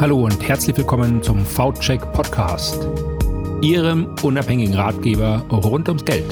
Hallo 0.00 0.24
und 0.24 0.46
herzlich 0.46 0.76
willkommen 0.76 1.24
zum 1.24 1.44
V-Check 1.44 2.12
Podcast, 2.12 2.86
Ihrem 3.62 4.14
unabhängigen 4.22 4.74
Ratgeber 4.74 5.44
rund 5.50 5.88
ums 5.88 6.04
Geld. 6.04 6.24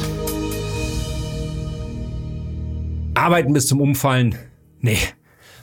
Arbeiten 3.14 3.52
bis 3.52 3.66
zum 3.66 3.80
Umfallen? 3.80 4.37
Nee, 4.79 4.98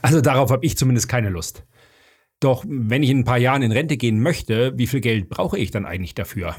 also 0.02 0.20
darauf 0.20 0.52
habe 0.52 0.66
ich 0.66 0.76
zumindest 0.76 1.08
keine 1.08 1.30
Lust. 1.30 1.66
Doch 2.42 2.66
wenn 2.68 3.04
ich 3.04 3.10
in 3.10 3.20
ein 3.20 3.24
paar 3.24 3.38
Jahren 3.38 3.62
in 3.62 3.72
Rente 3.72 3.96
gehen 3.96 4.20
möchte, 4.20 4.78
wie 4.78 4.88
viel 4.88 5.00
Geld 5.00 5.30
brauche 5.30 5.58
ich 5.58 5.72
dann 5.72 5.86
eigentlich 5.86 6.14
dafür? 6.14 6.58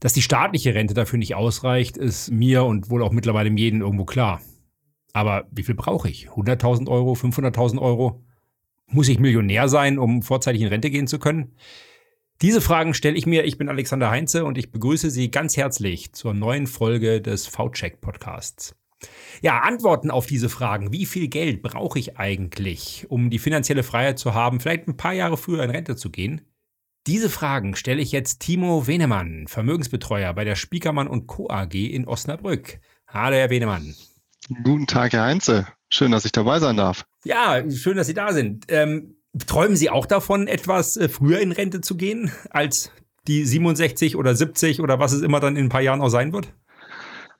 Dass 0.00 0.14
die 0.14 0.22
staatliche 0.22 0.74
Rente 0.74 0.94
dafür 0.94 1.20
nicht 1.20 1.36
ausreicht, 1.36 1.96
ist 1.96 2.32
mir 2.32 2.64
und 2.64 2.90
wohl 2.90 3.04
auch 3.04 3.12
mittlerweile 3.12 3.50
jedem 3.50 3.82
irgendwo 3.82 4.04
klar. 4.04 4.40
Aber 5.12 5.46
wie 5.52 5.62
viel 5.62 5.76
brauche 5.76 6.08
ich? 6.08 6.30
100.000 6.30 6.88
Euro, 6.88 7.12
500.000 7.12 7.80
Euro? 7.80 8.24
Muss 8.86 9.08
ich 9.08 9.18
Millionär 9.18 9.68
sein, 9.68 9.98
um 9.98 10.22
vorzeitig 10.22 10.62
in 10.62 10.68
Rente 10.68 10.90
gehen 10.90 11.06
zu 11.06 11.18
können? 11.18 11.56
Diese 12.42 12.60
Fragen 12.60 12.94
stelle 12.94 13.16
ich 13.16 13.26
mir. 13.26 13.44
Ich 13.44 13.58
bin 13.58 13.68
Alexander 13.68 14.10
Heinze 14.10 14.44
und 14.44 14.58
ich 14.58 14.72
begrüße 14.72 15.10
Sie 15.10 15.30
ganz 15.30 15.56
herzlich 15.56 16.12
zur 16.12 16.34
neuen 16.34 16.66
Folge 16.66 17.20
des 17.20 17.46
V-Check 17.46 18.00
Podcasts. 18.00 18.74
Ja, 19.42 19.60
Antworten 19.60 20.10
auf 20.10 20.26
diese 20.26 20.48
Fragen. 20.48 20.92
Wie 20.92 21.06
viel 21.06 21.28
Geld 21.28 21.62
brauche 21.62 21.98
ich 21.98 22.18
eigentlich, 22.18 23.06
um 23.08 23.30
die 23.30 23.38
finanzielle 23.38 23.82
Freiheit 23.82 24.18
zu 24.18 24.34
haben, 24.34 24.60
vielleicht 24.60 24.88
ein 24.88 24.96
paar 24.96 25.12
Jahre 25.12 25.36
früher 25.36 25.62
in 25.62 25.70
Rente 25.70 25.96
zu 25.96 26.10
gehen? 26.10 26.42
Diese 27.06 27.28
Fragen 27.28 27.76
stelle 27.76 28.00
ich 28.00 28.12
jetzt 28.12 28.40
Timo 28.40 28.86
Wenemann, 28.86 29.46
Vermögensbetreuer 29.46 30.32
bei 30.32 30.44
der 30.44 30.56
Spiekermann 30.56 31.06
und 31.06 31.26
Co. 31.26 31.50
AG 31.50 31.74
in 31.74 32.06
Osnabrück. 32.06 32.80
Hallo, 33.06 33.36
Herr 33.36 33.50
Wenemann. 33.50 33.94
Guten 34.62 34.86
Tag, 34.86 35.12
Herr 35.12 35.24
Heinze. 35.24 35.66
Schön, 35.90 36.12
dass 36.12 36.24
ich 36.24 36.32
dabei 36.32 36.60
sein 36.60 36.76
darf. 36.76 37.04
Ja, 37.24 37.62
schön, 37.70 37.96
dass 37.96 38.06
Sie 38.06 38.14
da 38.14 38.32
sind. 38.32 38.66
Ähm, 38.68 39.16
träumen 39.46 39.76
Sie 39.76 39.90
auch 39.90 40.06
davon, 40.06 40.46
etwas 40.46 40.96
äh, 40.96 41.08
früher 41.08 41.40
in 41.40 41.52
Rente 41.52 41.80
zu 41.80 41.96
gehen, 41.96 42.30
als 42.50 42.90
die 43.26 43.44
67 43.44 44.16
oder 44.16 44.34
70 44.34 44.80
oder 44.80 44.98
was 44.98 45.12
es 45.12 45.22
immer 45.22 45.40
dann 45.40 45.56
in 45.56 45.66
ein 45.66 45.70
paar 45.70 45.80
Jahren 45.80 46.02
auch 46.02 46.10
sein 46.10 46.32
wird? 46.32 46.52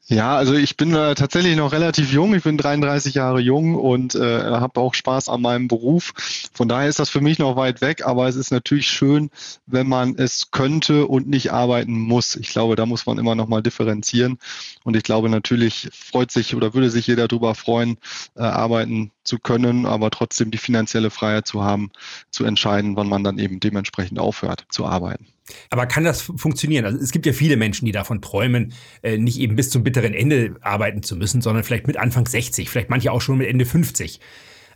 Ja, 0.06 0.36
also 0.36 0.52
ich 0.52 0.76
bin 0.76 0.94
äh, 0.94 1.14
tatsächlich 1.14 1.56
noch 1.56 1.72
relativ 1.72 2.12
jung. 2.12 2.34
Ich 2.34 2.42
bin 2.42 2.58
33 2.58 3.14
Jahre 3.14 3.40
jung 3.40 3.74
und 3.74 4.14
äh, 4.14 4.42
habe 4.44 4.78
auch 4.78 4.92
Spaß 4.92 5.30
an 5.30 5.40
meinem 5.40 5.66
Beruf. 5.66 6.12
Von 6.52 6.68
daher 6.68 6.90
ist 6.90 6.98
das 6.98 7.08
für 7.08 7.22
mich 7.22 7.38
noch 7.38 7.56
weit 7.56 7.80
weg, 7.80 8.04
aber 8.04 8.28
es 8.28 8.36
ist 8.36 8.50
natürlich 8.50 8.86
schön, 8.88 9.30
wenn 9.64 9.88
man 9.88 10.14
es 10.18 10.50
könnte 10.50 11.06
und 11.06 11.26
nicht 11.26 11.52
arbeiten 11.52 11.98
muss. 11.98 12.36
Ich 12.36 12.50
glaube, 12.50 12.76
da 12.76 12.84
muss 12.84 13.06
man 13.06 13.16
immer 13.16 13.34
noch 13.34 13.48
mal 13.48 13.62
differenzieren. 13.62 14.38
Und 14.82 14.94
ich 14.94 15.04
glaube, 15.04 15.30
natürlich 15.30 15.88
freut 15.92 16.30
sich 16.30 16.54
oder 16.54 16.74
würde 16.74 16.90
sich 16.90 17.06
jeder 17.06 17.26
darüber 17.26 17.54
freuen, 17.54 17.96
äh, 18.36 18.42
arbeiten 18.42 19.10
zu 19.24 19.38
können, 19.38 19.86
aber 19.86 20.10
trotzdem 20.10 20.50
die 20.50 20.58
finanzielle 20.58 21.08
Freiheit 21.08 21.46
zu 21.46 21.64
haben, 21.64 21.90
zu 22.30 22.44
entscheiden, 22.44 22.96
wann 22.96 23.08
man 23.08 23.24
dann 23.24 23.38
eben 23.38 23.58
dementsprechend 23.58 24.18
aufhört 24.18 24.66
zu 24.68 24.84
arbeiten. 24.84 25.33
Aber 25.70 25.86
kann 25.86 26.04
das 26.04 26.22
funktionieren? 26.22 26.84
Also 26.84 26.98
es 26.98 27.10
gibt 27.10 27.26
ja 27.26 27.32
viele 27.32 27.56
Menschen, 27.56 27.84
die 27.84 27.92
davon 27.92 28.22
träumen, 28.22 28.72
äh, 29.02 29.18
nicht 29.18 29.38
eben 29.38 29.56
bis 29.56 29.70
zum 29.70 29.84
bitteren 29.84 30.14
Ende 30.14 30.56
arbeiten 30.62 31.02
zu 31.02 31.16
müssen, 31.16 31.42
sondern 31.42 31.64
vielleicht 31.64 31.86
mit 31.86 31.96
Anfang 31.96 32.26
60, 32.26 32.70
vielleicht 32.70 32.90
manche 32.90 33.12
auch 33.12 33.20
schon 33.20 33.38
mit 33.38 33.48
Ende 33.48 33.66
50. 33.66 34.20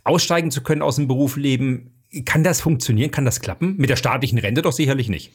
Aussteigen 0.04 0.50
zu 0.50 0.62
können 0.62 0.82
aus 0.82 0.96
dem 0.96 1.08
Beruf 1.08 1.36
leben, 1.36 1.94
kann 2.24 2.42
das 2.42 2.60
funktionieren? 2.60 3.10
Kann 3.10 3.24
das 3.24 3.40
klappen? 3.40 3.76
Mit 3.76 3.90
der 3.90 3.96
staatlichen 3.96 4.38
Rente 4.38 4.62
doch 4.62 4.72
sicherlich 4.72 5.08
nicht. 5.08 5.32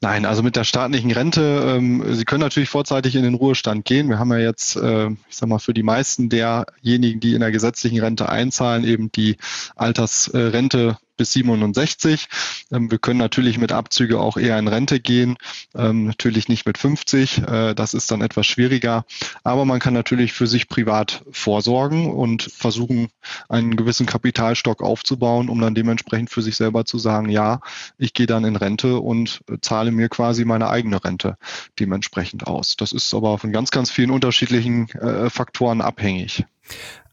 Nein, 0.00 0.24
also 0.24 0.42
mit 0.42 0.56
der 0.56 0.64
staatlichen 0.64 1.10
Rente, 1.10 1.76
ähm, 1.76 2.02
Sie 2.14 2.24
können 2.24 2.40
natürlich 2.40 2.68
vorzeitig 2.68 3.14
in 3.14 3.22
den 3.22 3.34
Ruhestand 3.34 3.84
gehen. 3.84 4.08
Wir 4.08 4.18
haben 4.18 4.32
ja 4.32 4.38
jetzt, 4.38 4.76
äh, 4.76 5.08
ich 5.10 5.36
sag 5.36 5.48
mal, 5.48 5.58
für 5.58 5.74
die 5.74 5.82
meisten 5.82 6.28
derjenigen, 6.28 7.20
die 7.20 7.34
in 7.34 7.40
der 7.40 7.50
gesetzlichen 7.52 8.00
Rente 8.00 8.28
einzahlen, 8.28 8.84
eben 8.84 9.12
die 9.12 9.36
Altersrente 9.74 10.98
bis 11.16 11.32
67. 11.32 12.28
Ähm, 12.72 12.90
wir 12.90 12.98
können 12.98 13.18
natürlich 13.18 13.58
mit 13.58 13.72
Abzüge 13.72 14.20
auch 14.20 14.36
eher 14.36 14.58
in 14.58 14.68
Rente 14.68 15.00
gehen, 15.00 15.36
ähm, 15.74 16.06
natürlich 16.06 16.48
nicht 16.48 16.66
mit 16.66 16.78
50. 16.78 17.38
Äh, 17.38 17.74
das 17.74 17.94
ist 17.94 18.10
dann 18.10 18.22
etwas 18.22 18.46
schwieriger. 18.46 19.04
Aber 19.44 19.64
man 19.64 19.80
kann 19.80 19.94
natürlich 19.94 20.32
für 20.32 20.46
sich 20.46 20.68
privat 20.68 21.24
vorsorgen 21.30 22.10
und 22.10 22.42
versuchen, 22.42 23.08
einen 23.48 23.76
gewissen 23.76 24.06
Kapitalstock 24.06 24.82
aufzubauen, 24.82 25.48
um 25.48 25.60
dann 25.60 25.74
dementsprechend 25.74 26.30
für 26.30 26.42
sich 26.42 26.56
selber 26.56 26.84
zu 26.84 26.98
sagen, 26.98 27.28
ja, 27.28 27.60
ich 27.98 28.12
gehe 28.12 28.26
dann 28.26 28.44
in 28.44 28.56
Rente 28.56 28.98
und 28.98 29.40
zahle 29.60 29.90
mir 29.90 30.08
quasi 30.08 30.44
meine 30.44 30.68
eigene 30.68 31.02
Rente 31.02 31.36
dementsprechend 31.78 32.46
aus. 32.46 32.76
Das 32.76 32.92
ist 32.92 33.12
aber 33.14 33.38
von 33.38 33.52
ganz, 33.52 33.70
ganz 33.70 33.90
vielen 33.90 34.10
unterschiedlichen 34.10 34.88
äh, 34.90 35.30
Faktoren 35.30 35.80
abhängig. 35.80 36.44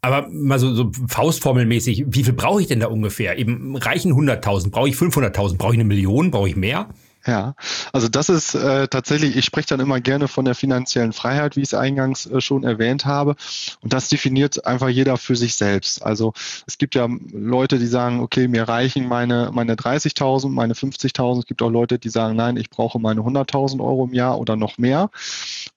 Aber 0.02 0.28
mal 0.30 0.59
so, 0.59 0.74
so 0.75 0.91
faustformelmäßig, 1.08 2.06
wie 2.08 2.24
viel 2.24 2.34
brauche 2.34 2.62
ich 2.62 2.68
denn 2.68 2.81
da 2.81 2.88
ungefähr? 2.88 3.38
Eben 3.38 3.78
reichen 3.78 4.12
100.000, 4.12 4.69
brauche 4.69 4.90
ich 4.90 4.96
500.000, 4.96 5.58
brauche 5.58 5.74
ich 5.74 5.80
eine 5.80 5.88
Million, 5.88 6.30
brauche 6.30 6.50
ich 6.50 6.58
mehr? 6.58 6.90
Ja, 7.25 7.56
also 7.94 8.09
das 8.09 8.28
ist 8.28 8.53
äh, 8.53 8.89
tatsächlich, 8.89 9.38
ich 9.38 9.45
spreche 9.45 9.69
dann 9.69 9.79
immer 9.79 10.01
gerne 10.01 10.28
von 10.28 10.44
der 10.44 10.56
finanziellen 10.56 11.13
Freiheit, 11.13 11.56
wie 11.56 11.61
ich 11.61 11.69
es 11.69 11.73
eingangs 11.73 12.25
äh, 12.25 12.41
schon 12.41 12.66
erwähnt 12.66 13.06
habe. 13.06 13.35
Und 13.79 13.94
das 13.94 14.09
definiert 14.09 14.66
einfach 14.66 14.89
jeder 14.89 15.16
für 15.17 15.38
sich 15.38 15.56
selbst. 15.56 16.03
Also 16.03 16.34
es 16.67 16.78
gibt 16.78 16.95
ja 16.95 17.07
Leute, 17.31 17.79
die 17.79 17.88
sagen, 17.88 18.19
okay, 18.19 18.50
mir 18.50 18.67
reichen 18.67 19.07
meine, 19.07 19.51
meine 19.53 19.75
30.000, 19.75 20.50
meine 20.50 20.73
50.000. 20.73 21.39
Es 21.39 21.45
gibt 21.45 21.61
auch 21.61 21.69
Leute, 21.69 21.97
die 21.97 22.09
sagen, 22.09 22.35
nein, 22.35 22.57
ich 22.57 22.69
brauche 22.69 23.00
meine 23.00 23.22
100.000 23.22 23.79
Euro 23.79 24.03
im 24.03 24.13
Jahr 24.13 24.38
oder 24.38 24.57
noch 24.57 24.78
mehr. 24.78 25.09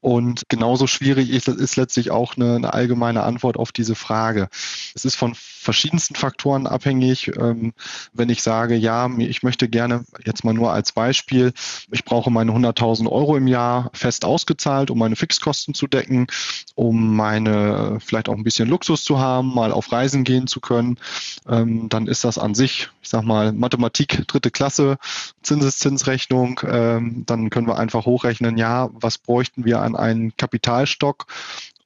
Und 0.01 0.49
genauso 0.49 0.89
schwierig 0.89 1.31
ist, 1.31 1.47
ist 1.47 1.77
letztlich 1.77 2.11
auch 2.11 2.37
eine, 2.37 2.57
eine 2.57 2.75
allgemeine 2.75 3.23
Antwort 3.23 3.57
auf 3.57 3.71
diese 3.71 3.95
Frage. 3.95 4.49
Es 4.95 5.05
ist 5.05 5.15
von 5.15 5.35
verschiedensten 5.37 6.15
Faktoren 6.15 6.67
abhängig. 6.67 7.33
Ähm, 7.37 7.73
wenn 8.13 8.31
ich 8.31 8.43
sage, 8.43 8.77
ja, 8.77 9.11
ich 9.19 9.43
möchte 9.43 9.69
gerne 9.69 10.05
jetzt 10.25 10.45
mal 10.45 10.55
nur 10.55 10.73
als 10.73 10.93
Beispiel, 10.93 11.36
Beispiel, 11.37 11.53
ich 11.91 12.05
brauche 12.05 12.31
meine 12.31 12.53
100.000 12.53 13.11
Euro 13.11 13.37
im 13.37 13.47
Jahr 13.47 13.91
fest 13.93 14.25
ausgezahlt, 14.25 14.91
um 14.91 14.99
meine 14.99 15.17
Fixkosten 15.17 15.75
zu 15.75 15.87
decken, 15.87 16.27
um 16.75 17.15
meine 17.15 17.99
vielleicht 18.05 18.29
auch 18.29 18.35
ein 18.35 18.45
bisschen 18.45 18.69
Luxus 18.69 19.05
zu 19.05 19.19
haben, 19.19 19.55
mal 19.55 19.73
auf 19.73 19.93
Reisen 19.93 20.25
gehen 20.25 20.47
zu 20.47 20.61
können, 20.61 20.99
ähm, 21.49 21.89
dann 21.89 22.07
ist 22.07 22.25
das 22.25 22.39
an 22.39 22.55
sich, 22.55 22.89
ich 23.03 23.09
sag 23.09 23.25
mal, 23.25 23.53
Mathematik 23.53 24.27
dritte 24.27 24.51
Klasse, 24.51 24.99
Zinseszinsrechnung, 25.43 26.61
ähm, 26.67 27.25
dann 27.27 27.51
können 27.51 27.67
wir 27.67 27.79
einfach 27.79 28.07
hochrechnen, 28.07 28.57
ja, 28.57 28.89
was 28.93 29.19
bräuchten 29.19 29.65
wir 29.65 29.81
an 29.81 29.97
einen 29.97 30.37
Kapitalstock, 30.37 31.27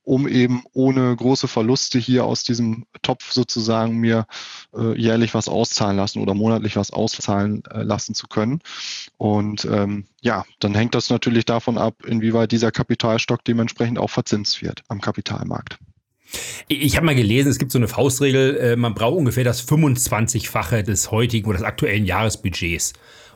um 0.03 0.27
eben 0.27 0.65
ohne 0.72 1.15
große 1.15 1.49
Verluste 1.49 1.99
hier 1.99 2.25
aus 2.25 2.43
diesem 2.43 2.87
Topf 3.03 3.33
sozusagen 3.33 3.97
mir 3.97 4.27
äh, 4.77 4.99
jährlich 4.99 5.34
was 5.34 5.49
auszahlen 5.49 5.97
lassen 5.97 6.21
oder 6.21 6.34
monatlich 6.34 6.77
was 6.77 6.91
auszahlen 6.91 7.62
äh, 7.71 7.83
lassen 7.83 8.15
zu 8.15 8.27
können. 8.27 8.60
Und 9.19 9.65
ähm, 9.66 10.06
ja, 10.21 10.44
dann 10.59 10.75
hängt 10.75 10.94
das 10.94 11.10
natürlich 11.10 11.44
davon 11.44 11.78
ab, 11.78 12.05
inwieweit 12.05 12.53
dieser 12.53 12.71
Kapitalstock 12.71 13.44
dementsprechend 13.44 13.99
auch 13.99 14.10
verzinst 14.10 14.62
wird 14.62 14.83
am 14.89 15.00
Kapitalmarkt. 15.00 15.78
Ich 16.69 16.97
habe 16.97 17.06
mal 17.06 17.15
gelesen, 17.15 17.50
es 17.50 17.59
gibt 17.59 17.72
so 17.72 17.78
eine 17.78 17.89
Faustregel, 17.89 18.56
äh, 18.56 18.77
man 18.77 18.94
braucht 18.94 19.16
ungefähr 19.16 19.44
das 19.44 19.66
25-fache 19.69 20.83
des 20.83 21.10
heutigen 21.10 21.49
oder 21.49 21.59
des 21.59 21.66
aktuellen 21.66 22.05
Jahresbudgets 22.05 22.93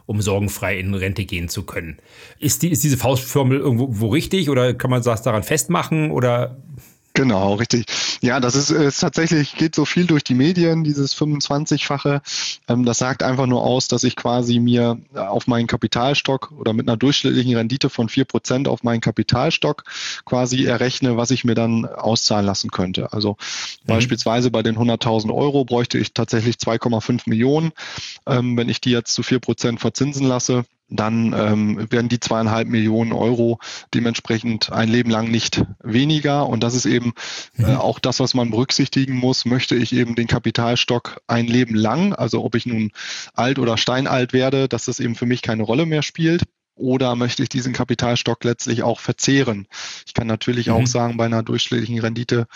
um 0.07 0.21
sorgenfrei 0.21 0.79
in 0.79 0.95
Rente 0.95 1.25
gehen 1.25 1.49
zu 1.49 1.65
können. 1.65 1.99
Ist, 2.39 2.63
die, 2.63 2.71
ist 2.71 2.85
diese 2.85 2.97
Faustformel 2.97 3.59
irgendwo 3.59 4.09
richtig 4.09 4.51
oder 4.51 4.75
kann 4.75 4.91
man 4.91 5.03
das 5.03 5.23
daran 5.23 5.43
festmachen 5.43 6.11
oder 6.11 6.57
Genau, 7.17 7.55
richtig. 7.55 7.87
Ja, 8.23 8.41
das 8.41 8.57
ist, 8.57 8.71
ist 8.71 8.99
tatsächlich, 8.99 9.55
geht 9.55 9.77
so 9.77 9.85
viel 9.85 10.05
durch 10.07 10.25
die 10.25 10.35
Medien, 10.35 10.83
dieses 10.83 11.17
25-fache. 11.17 12.21
Ähm, 12.67 12.85
das 12.85 12.99
sagt 12.99 13.23
einfach 13.23 13.47
nur 13.47 13.63
aus, 13.63 13.87
dass 13.87 14.03
ich 14.03 14.17
quasi 14.17 14.59
mir 14.59 14.99
äh, 15.15 15.21
auf 15.21 15.47
meinen 15.47 15.69
Kapitalstock 15.69 16.51
oder 16.59 16.73
mit 16.73 16.89
einer 16.89 16.97
durchschnittlichen 16.97 17.55
Rendite 17.55 17.89
von 17.89 18.09
vier 18.09 18.25
Prozent 18.25 18.67
auf 18.67 18.83
meinen 18.83 19.01
Kapitalstock 19.01 19.85
quasi 20.25 20.65
errechne, 20.65 21.17
was 21.17 21.31
ich 21.31 21.45
mir 21.45 21.55
dann 21.55 21.87
auszahlen 21.87 22.47
lassen 22.47 22.73
könnte. 22.73 23.13
Also 23.13 23.37
mhm. 23.85 23.87
beispielsweise 23.87 24.51
bei 24.51 24.65
den 24.65 24.77
100.000 24.77 25.33
Euro 25.33 25.65
bräuchte 25.65 25.99
ich 25.99 26.15
tatsächlich 26.15 26.57
2,5 26.57 27.23
Millionen. 27.27 27.71
Ähm, 28.27 28.56
wenn 28.56 28.69
ich 28.69 28.81
die 28.81 28.91
jetzt 28.91 29.15
zu 29.15 29.23
vier 29.23 29.38
Prozent 29.38 29.79
verzinsen 29.79 30.27
lasse, 30.27 30.65
dann 30.89 31.33
ähm, 31.33 31.91
werden 31.91 32.09
die 32.09 32.21
zweieinhalb 32.21 32.69
Millionen 32.69 33.13
Euro 33.13 33.59
dementsprechend 33.95 34.71
ein 34.71 34.89
Leben 34.89 35.11
lang 35.11 35.31
nicht 35.31 35.65
weniger. 35.83 36.47
Und 36.47 36.63
das 36.63 36.75
ist 36.75 36.87
eben 36.87 37.15
äh, 37.57 37.63
mhm. 37.63 37.77
auch 37.77 37.99
das, 37.99 38.21
was 38.21 38.35
man 38.35 38.51
berücksichtigen 38.51 39.15
muss. 39.15 39.45
Möchte 39.45 39.75
ich 39.77 39.95
eben 39.95 40.15
den 40.15 40.27
Kapitalstock 40.27 41.21
ein 41.27 41.47
Leben 41.47 41.75
lang, 41.75 42.13
also 42.13 42.45
ob 42.45 42.55
ich 42.55 42.67
nun 42.67 42.91
alt 43.33 43.59
oder 43.59 43.77
steinalt 43.79 44.33
werde, 44.33 44.69
dass 44.69 44.85
das 44.85 45.01
eben 45.01 45.15
für 45.15 45.27
mich 45.27 45.43
keine 45.43 45.63
Rolle 45.63 45.87
mehr 45.87 46.03
spielt. 46.03 46.43
Oder 46.77 47.15
möchte 47.15 47.45
ich 47.45 47.49
diesen 47.49 47.73
Kapitalstock 47.73 48.43
letztlich 48.43 48.83
auch 48.83 48.99
verzehren? 48.99 49.69
Ich 50.07 50.13
kann 50.13 50.27
natürlich 50.27 50.67
mhm. 50.67 50.73
auch 50.73 50.87
sagen, 50.87 51.17
bei 51.17 51.25
einer 51.25 51.45
durchschnittlichen 51.45 52.01
Rendite 52.01 52.47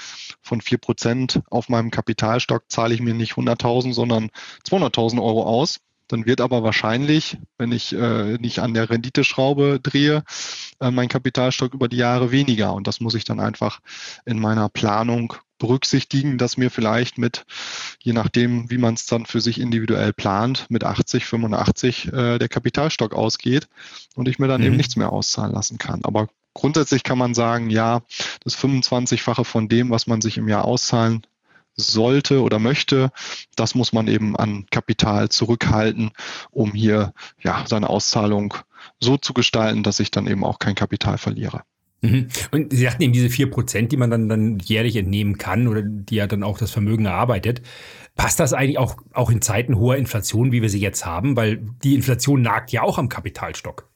von 0.43 0.61
vier 0.61 0.79
Prozent 0.79 1.41
auf 1.51 1.69
meinem 1.69 1.91
Kapitalstock 1.91 2.65
zahle 2.69 2.95
ich 2.95 3.01
mir 3.01 3.15
nicht 3.15 3.35
100.000, 3.35 3.95
sondern 3.95 4.31
200.000 4.67 5.23
Euro 5.23 5.45
aus 5.45 5.79
Dann 6.09 6.27
wird 6.27 6.41
aber 6.41 6.63
wahrscheinlich, 6.63 7.39
wenn 7.59 7.73
ich 7.73 7.95
äh, 7.95 8.39
nicht 8.39 8.59
an 8.61 8.75
der 8.75 8.91
Renditeschraube 8.91 9.79
drehe, 9.81 10.25
äh, 10.81 10.91
mein 10.91 11.09
Kapitalstock 11.09 11.75
über 11.75 11.89
die 11.89 11.99
Jahre 11.99 12.33
weniger. 12.33 12.73
Und 12.73 12.87
das 12.87 13.01
muss 13.01 13.15
ich 13.15 13.25
dann 13.25 13.41
einfach 13.41 13.81
in 14.25 14.41
meiner 14.41 14.69
Planung 14.69 15.35
berücksichtigen, 15.59 16.39
dass 16.39 16.57
mir 16.57 16.71
vielleicht 16.71 17.19
mit, 17.19 17.45
je 18.01 18.13
nachdem, 18.13 18.71
wie 18.71 18.79
man 18.79 18.95
es 18.95 19.07
dann 19.07 19.27
für 19.27 19.41
sich 19.41 19.61
individuell 19.61 20.13
plant, 20.13 20.67
mit 20.71 20.85
80, 20.85 21.27
85 21.27 22.13
äh, 22.13 22.39
der 22.39 22.49
Kapitalstock 22.49 23.13
ausgeht 23.13 23.69
und 24.15 24.29
ich 24.29 24.39
mir 24.39 24.49
dann 24.49 24.61
mhm. 24.61 24.69
eben 24.69 24.77
nichts 24.77 24.97
mehr 24.97 25.13
auszahlen 25.13 25.53
lassen 25.53 25.79
kann. 25.79 26.05
Aber 26.05 26.29
grundsätzlich 26.55 27.03
kann 27.03 27.19
man 27.19 27.35
sagen, 27.35 27.71
ja, 27.71 28.03
das 28.45 28.57
25-fache 28.57 29.45
von 29.45 29.69
dem, 29.69 29.91
was 29.91 30.07
man 30.07 30.21
sich 30.21 30.39
im 30.39 30.49
Jahr 30.49 30.65
auszahlen 30.65 31.23
sollte 31.79 32.43
oder 32.43 32.59
möchte, 32.59 33.11
das 33.57 33.75
muss 33.75 33.93
man 33.93 34.09
eben 34.09 34.37
an 34.37 34.67
Kapital 34.71 35.29
zurückhalten, 35.31 36.11
um 36.51 36.73
hier 36.73 37.15
ja 37.43 37.65
seine 37.67 37.89
Auszahlung 37.89 38.55
so 39.01 39.17
zu 39.17 39.33
gestalten, 39.33 39.83
dass 39.83 40.01
ich 40.01 40.11
dann 40.11 40.27
eben 40.27 40.45
auch 40.45 40.59
kein 40.59 40.75
Kapital 40.75 41.19
verliere. 41.19 41.63
Mhm. 42.01 42.29
Und 42.53 42.73
Sie 42.73 42.83
sagten 42.83 43.03
eben 43.03 43.13
diese 43.13 43.31
vier 43.31 43.51
Prozent, 43.51 43.91
die 43.91 43.97
man 43.97 44.11
dann, 44.11 44.29
dann 44.29 44.59
jährlich 44.61 44.97
entnehmen 44.97 45.39
kann 45.39 45.67
oder 45.67 45.83
die 45.83 46.17
ja 46.17 46.27
dann 46.27 46.43
auch 46.43 46.59
das 46.59 46.71
Vermögen 46.71 47.07
erarbeitet. 47.07 47.63
Passt 48.15 48.39
das 48.39 48.53
eigentlich 48.53 48.79
auch, 48.79 48.97
auch 49.13 49.31
in 49.31 49.43
Zeiten 49.43 49.77
hoher 49.77 49.97
Inflation, 49.97 50.53
wie 50.53 50.63
wir 50.63 50.71
sie 50.71 50.81
jetzt 50.81 51.07
haben? 51.07 51.37
Weil 51.37 51.61
die 51.83 51.95
Inflation 51.95 52.43
nagt 52.43 52.71
ja 52.71 52.83
auch 52.83 52.99
am 52.99 53.09
Kapitalstock. 53.09 53.88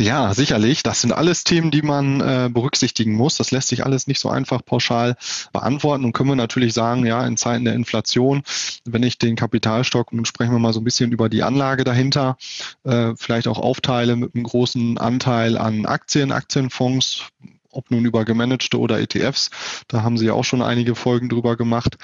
Ja, 0.00 0.32
sicherlich. 0.32 0.84
Das 0.84 1.00
sind 1.00 1.12
alles 1.12 1.42
Themen, 1.42 1.72
die 1.72 1.82
man 1.82 2.20
äh, 2.20 2.48
berücksichtigen 2.52 3.14
muss. 3.14 3.36
Das 3.36 3.50
lässt 3.50 3.66
sich 3.66 3.84
alles 3.84 4.06
nicht 4.06 4.20
so 4.20 4.28
einfach 4.28 4.64
pauschal 4.64 5.16
beantworten. 5.52 6.04
Und 6.04 6.12
können 6.12 6.28
wir 6.28 6.36
natürlich 6.36 6.72
sagen, 6.72 7.04
ja, 7.04 7.26
in 7.26 7.36
Zeiten 7.36 7.64
der 7.64 7.74
Inflation, 7.74 8.44
wenn 8.84 9.02
ich 9.02 9.18
den 9.18 9.34
Kapitalstock, 9.34 10.12
nun 10.12 10.24
sprechen 10.24 10.52
wir 10.52 10.60
mal 10.60 10.72
so 10.72 10.80
ein 10.80 10.84
bisschen 10.84 11.10
über 11.10 11.28
die 11.28 11.42
Anlage 11.42 11.82
dahinter, 11.82 12.36
äh, 12.84 13.14
vielleicht 13.16 13.48
auch 13.48 13.58
aufteile 13.58 14.14
mit 14.14 14.36
einem 14.36 14.44
großen 14.44 14.98
Anteil 14.98 15.58
an 15.58 15.84
Aktien, 15.84 16.30
Aktienfonds, 16.30 17.24
ob 17.72 17.90
nun 17.90 18.04
über 18.04 18.24
gemanagte 18.24 18.78
oder 18.78 19.00
ETFs. 19.00 19.50
Da 19.88 20.02
haben 20.02 20.16
Sie 20.16 20.26
ja 20.26 20.32
auch 20.32 20.44
schon 20.44 20.62
einige 20.62 20.94
Folgen 20.94 21.28
drüber 21.28 21.56
gemacht. 21.56 21.96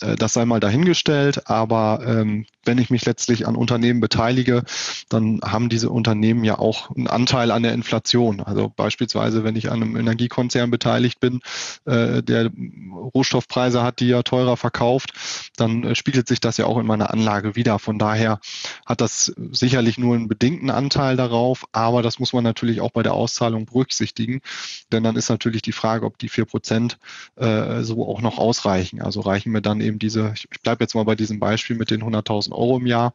Äh, 0.00 0.16
das 0.16 0.32
sei 0.32 0.46
mal 0.46 0.60
dahingestellt. 0.60 1.48
Aber 1.50 2.02
ähm, 2.06 2.46
wenn 2.64 2.78
ich 2.78 2.90
mich 2.90 3.04
letztlich 3.04 3.46
an 3.46 3.56
Unternehmen 3.56 4.00
beteilige, 4.00 4.64
dann 5.08 5.40
haben 5.42 5.68
diese 5.68 5.90
Unternehmen 5.90 6.44
ja 6.44 6.58
auch 6.58 6.90
einen 6.90 7.08
Anteil 7.08 7.50
an 7.50 7.62
der 7.62 7.72
Inflation. 7.72 8.40
Also 8.40 8.72
beispielsweise, 8.74 9.44
wenn 9.44 9.56
ich 9.56 9.70
an 9.70 9.82
einem 9.82 9.96
Energiekonzern 9.96 10.70
beteiligt 10.70 11.20
bin, 11.20 11.40
äh, 11.84 12.22
der 12.22 12.50
Rohstoffpreise 13.14 13.82
hat, 13.82 14.00
die 14.00 14.08
ja 14.08 14.22
teurer 14.22 14.56
verkauft, 14.56 15.12
dann 15.56 15.84
äh, 15.84 15.94
spiegelt 15.94 16.28
sich 16.28 16.40
das 16.40 16.56
ja 16.56 16.66
auch 16.66 16.78
in 16.78 16.86
meiner 16.86 17.12
Anlage 17.12 17.56
wieder. 17.56 17.78
Von 17.78 17.98
daher 17.98 18.40
hat 18.86 19.00
das 19.00 19.32
sicherlich 19.50 19.98
nur 19.98 20.14
einen 20.14 20.28
bedingten 20.28 20.70
Anteil 20.70 21.16
darauf, 21.16 21.66
aber 21.72 22.02
das 22.02 22.18
muss 22.18 22.32
man 22.32 22.44
natürlich 22.44 22.80
auch 22.80 22.90
bei 22.90 23.02
der 23.02 23.14
Auszahlung 23.14 23.66
berücksichtigen, 23.66 24.40
denn 24.92 25.02
dann 25.02 25.16
ist 25.16 25.28
natürlich 25.28 25.62
die 25.62 25.72
Frage, 25.72 26.06
ob 26.06 26.18
die 26.18 26.28
vier 26.28 26.44
Prozent 26.44 26.98
äh, 27.36 27.82
so 27.82 28.06
auch 28.08 28.20
noch 28.20 28.38
ausreichen. 28.38 29.00
Also 29.00 29.20
reichen 29.20 29.52
mir 29.52 29.62
dann 29.62 29.80
eben 29.80 29.98
diese, 29.98 30.32
ich 30.36 30.60
bleibe 30.62 30.84
jetzt 30.84 30.94
mal 30.94 31.04
bei 31.04 31.14
diesem 31.14 31.40
Beispiel 31.40 31.76
mit 31.76 31.90
den 31.90 32.02
100.000 32.02 32.51
Euro 32.52 32.78
im 32.78 32.86
Jahr, 32.86 33.14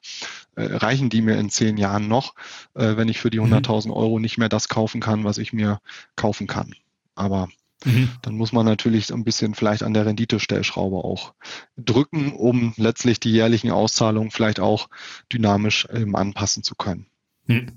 äh, 0.55 0.63
reichen 0.63 1.09
die 1.09 1.21
mir 1.21 1.37
in 1.37 1.49
zehn 1.49 1.77
Jahren 1.77 2.07
noch, 2.07 2.33
äh, 2.73 2.97
wenn 2.97 3.09
ich 3.09 3.19
für 3.19 3.29
die 3.29 3.41
100.000 3.41 3.87
mhm. 3.87 3.93
Euro 3.93 4.19
nicht 4.19 4.37
mehr 4.37 4.49
das 4.49 4.69
kaufen 4.69 5.01
kann, 5.01 5.23
was 5.23 5.37
ich 5.37 5.53
mir 5.53 5.79
kaufen 6.15 6.47
kann. 6.47 6.73
Aber 7.15 7.47
Mhm. 7.85 8.09
Dann 8.23 8.35
muss 8.35 8.53
man 8.53 8.65
natürlich 8.65 9.11
ein 9.13 9.23
bisschen 9.23 9.53
vielleicht 9.53 9.83
an 9.83 9.93
der 9.93 10.05
Renditestellschraube 10.05 10.97
auch 10.97 11.33
drücken, 11.77 12.33
um 12.33 12.73
letztlich 12.77 13.19
die 13.19 13.31
jährlichen 13.31 13.71
Auszahlungen 13.71 14.31
vielleicht 14.31 14.59
auch 14.59 14.89
dynamisch 15.31 15.87
ähm, 15.93 16.15
anpassen 16.15 16.63
zu 16.63 16.75
können. 16.75 17.05
Mhm. 17.45 17.73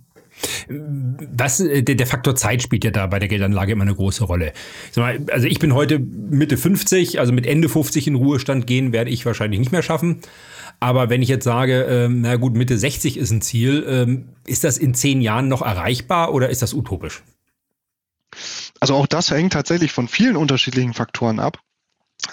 Was, 0.69 1.61
äh, 1.61 1.83
der 1.83 2.07
Faktor 2.07 2.35
Zeit 2.35 2.63
spielt 2.63 2.85
ja 2.85 2.91
da 2.91 3.07
bei 3.09 3.19
der 3.19 3.29
Geldanlage 3.29 3.73
immer 3.73 3.83
eine 3.83 3.95
große 3.95 4.25
Rolle. 4.25 4.53
Also 4.97 5.47
ich 5.47 5.59
bin 5.59 5.75
heute 5.75 5.99
Mitte 5.99 6.57
50, 6.57 7.21
also 7.21 7.33
mit 7.33 7.47
Ende 7.47 7.69
50 7.69 8.07
in 8.07 8.15
Ruhestand 8.15 8.67
gehen 8.67 8.93
werde 8.93 9.11
ich 9.11 9.27
wahrscheinlich 9.27 9.61
nicht 9.61 9.73
mehr 9.73 9.83
schaffen. 9.83 10.21
Aber 10.79 11.11
wenn 11.11 11.23
ich 11.23 11.29
jetzt 11.29 11.45
sage, 11.45 11.83
ähm, 11.83 12.21
na 12.21 12.37
gut, 12.37 12.55
Mitte 12.55 12.79
60 12.79 13.17
ist 13.17 13.31
ein 13.31 13.43
Ziel, 13.43 13.85
ähm, 13.89 14.29
ist 14.47 14.65
das 14.65 14.79
in 14.79 14.95
zehn 14.95 15.21
Jahren 15.21 15.49
noch 15.49 15.63
erreichbar 15.63 16.33
oder 16.33 16.51
ist 16.51 16.63
das 16.63 16.75
utopisch? 16.75 17.23
Also 18.79 18.95
auch 18.95 19.07
das 19.07 19.31
hängt 19.31 19.53
tatsächlich 19.53 19.93
von 19.93 20.09
vielen 20.09 20.37
unterschiedlichen 20.37 20.95
Faktoren 20.95 21.41
ab. 21.41 21.59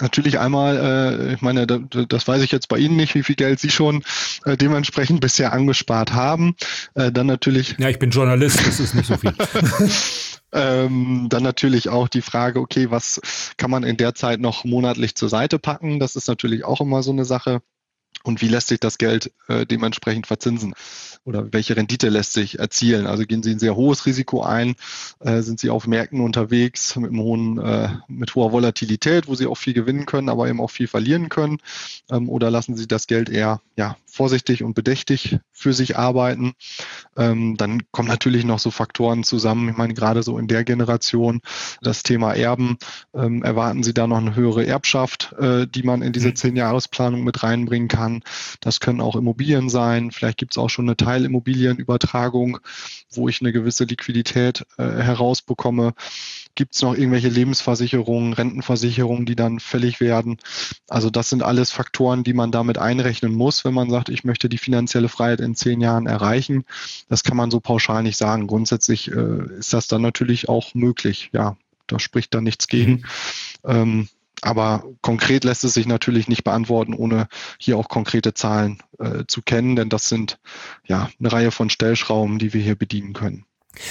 Natürlich 0.01 0.37
einmal, 0.37 0.77
äh, 0.77 1.33
ich 1.33 1.41
meine, 1.41 1.65
das 1.65 2.27
weiß 2.27 2.41
ich 2.41 2.51
jetzt 2.51 2.67
bei 2.67 2.77
Ihnen 2.77 2.97
nicht, 2.97 3.15
wie 3.15 3.23
viel 3.23 3.35
Geld 3.35 3.59
Sie 3.59 3.69
schon 3.69 4.03
äh, 4.45 4.57
dementsprechend 4.57 5.21
bisher 5.21 5.53
angespart 5.53 6.13
haben. 6.13 6.55
Äh, 6.93 7.11
dann 7.11 7.27
natürlich. 7.27 7.75
Ja, 7.79 7.89
ich 7.89 7.99
bin 7.99 8.11
Journalist, 8.11 8.65
das 8.65 8.79
ist 8.79 8.95
nicht 8.95 9.07
so 9.07 9.17
viel. 9.17 9.33
ähm, 10.51 11.27
dann 11.29 11.43
natürlich 11.43 11.89
auch 11.89 12.09
die 12.09 12.21
Frage, 12.21 12.59
okay, 12.59 12.91
was 12.91 13.21
kann 13.57 13.71
man 13.71 13.83
in 13.83 13.97
der 13.97 14.13
Zeit 14.13 14.39
noch 14.39 14.65
monatlich 14.65 15.15
zur 15.15 15.29
Seite 15.29 15.57
packen? 15.57 15.99
Das 15.99 16.15
ist 16.15 16.27
natürlich 16.27 16.65
auch 16.65 16.81
immer 16.81 17.01
so 17.01 17.11
eine 17.11 17.25
Sache 17.25 17.61
und 18.23 18.41
wie 18.41 18.47
lässt 18.47 18.67
sich 18.67 18.79
das 18.79 18.97
Geld 18.97 19.31
äh, 19.47 19.65
dementsprechend 19.65 20.27
verzinsen 20.27 20.73
oder 21.23 21.51
welche 21.51 21.75
Rendite 21.75 22.09
lässt 22.09 22.33
sich 22.33 22.59
erzielen. 22.59 23.05
Also 23.05 23.23
gehen 23.23 23.43
Sie 23.43 23.51
ein 23.51 23.59
sehr 23.59 23.75
hohes 23.75 24.05
Risiko 24.05 24.43
ein, 24.43 24.75
äh, 25.19 25.41
sind 25.41 25.59
Sie 25.59 25.69
auf 25.69 25.87
Märkten 25.87 26.21
unterwegs 26.21 26.95
mit, 26.95 27.11
einem 27.11 27.21
hohen, 27.21 27.59
äh, 27.59 27.89
mit 28.07 28.33
hoher 28.35 28.51
Volatilität, 28.51 29.27
wo 29.27 29.35
Sie 29.35 29.45
auch 29.45 29.57
viel 29.57 29.73
gewinnen 29.73 30.05
können, 30.05 30.29
aber 30.29 30.47
eben 30.47 30.61
auch 30.61 30.71
viel 30.71 30.87
verlieren 30.87 31.29
können 31.29 31.59
ähm, 32.09 32.29
oder 32.29 32.49
lassen 32.49 32.75
Sie 32.75 32.87
das 32.87 33.07
Geld 33.07 33.29
eher 33.29 33.61
ja, 33.75 33.97
vorsichtig 34.17 34.63
und 34.63 34.73
bedächtig 34.73 35.37
für 35.51 35.73
sich 35.73 35.95
arbeiten. 35.95 36.53
Ähm, 37.15 37.55
dann 37.55 37.83
kommen 37.91 38.07
natürlich 38.07 38.45
noch 38.45 38.57
so 38.57 38.71
Faktoren 38.71 39.23
zusammen. 39.23 39.69
Ich 39.69 39.77
meine, 39.77 39.93
gerade 39.93 40.23
so 40.23 40.39
in 40.39 40.47
der 40.47 40.63
Generation, 40.63 41.41
das 41.81 42.01
Thema 42.01 42.33
Erben, 42.33 42.77
ähm, 43.13 43.43
erwarten 43.43 43.83
Sie 43.83 43.93
da 43.93 44.07
noch 44.07 44.17
eine 44.17 44.35
höhere 44.35 44.65
Erbschaft, 44.65 45.33
äh, 45.39 45.67
die 45.67 45.83
man 45.83 46.01
in 46.01 46.13
diese 46.13 46.29
mhm. 46.29 46.35
Zehn-Jahres-Planung 46.35 47.23
mit 47.23 47.43
reinbringen 47.43 47.87
kann. 47.87 48.23
Das 48.59 48.79
können 48.79 49.01
auch 49.01 49.15
Immobilien 49.15 49.69
sein. 49.69 50.09
Vielleicht 50.09 50.39
gibt 50.39 50.53
es 50.53 50.57
auch 50.57 50.69
schon 50.69 50.85
eine 50.85 50.97
Teilimmobilienübertragung, 50.97 52.57
wo 53.11 53.29
ich 53.29 53.41
eine 53.41 53.51
gewisse 53.53 53.83
Liquidität 53.83 54.65
äh, 54.77 54.83
herausbekomme. 54.83 55.93
Gibt 56.57 56.73
es 56.73 56.81
noch 56.81 56.95
irgendwelche 56.95 57.29
Lebensversicherungen, 57.29 58.33
Rentenversicherungen, 58.33 59.27
die 59.27 59.35
dann 59.35 59.59
fällig 59.59 59.99
werden? 59.99 60.39
Also 60.89 61.11
das 61.11 61.29
sind 61.29 61.43
alles 61.43 61.69
Faktoren, 61.69 62.23
die 62.23 62.33
man 62.33 62.51
damit 62.51 62.79
einrechnen 62.79 63.31
muss, 63.31 63.63
wenn 63.63 63.75
man 63.75 63.91
sagt, 63.91 64.09
ich 64.09 64.23
möchte 64.23 64.49
die 64.49 64.57
finanzielle 64.57 65.07
Freiheit 65.07 65.39
in 65.39 65.53
zehn 65.53 65.81
Jahren 65.81 66.07
erreichen. 66.07 66.65
Das 67.09 67.23
kann 67.23 67.37
man 67.37 67.51
so 67.51 67.59
pauschal 67.59 68.01
nicht 68.01 68.17
sagen. 68.17 68.47
Grundsätzlich 68.47 69.11
äh, 69.11 69.59
ist 69.59 69.71
das 69.71 69.85
dann 69.85 70.01
natürlich 70.01 70.49
auch 70.49 70.73
möglich. 70.73 71.29
Ja, 71.31 71.57
da 71.85 71.99
spricht 71.99 72.33
dann 72.33 72.43
nichts 72.43 72.67
gegen. 72.67 72.91
Mhm. 72.91 73.05
Ähm, 73.63 74.07
aber 74.41 74.83
konkret 75.01 75.43
lässt 75.43 75.63
es 75.63 75.75
sich 75.75 75.85
natürlich 75.85 76.27
nicht 76.27 76.43
beantworten, 76.43 76.95
ohne 76.95 77.27
hier 77.59 77.77
auch 77.77 77.87
konkrete 77.87 78.33
Zahlen 78.33 78.79
äh, 78.97 79.25
zu 79.27 79.43
kennen, 79.43 79.75
denn 79.75 79.89
das 79.89 80.09
sind 80.09 80.39
ja 80.87 81.11
eine 81.19 81.31
Reihe 81.31 81.51
von 81.51 81.69
Stellschrauben, 81.69 82.39
die 82.39 82.53
wir 82.53 82.61
hier 82.61 82.75
bedienen 82.75 83.13
können. 83.13 83.45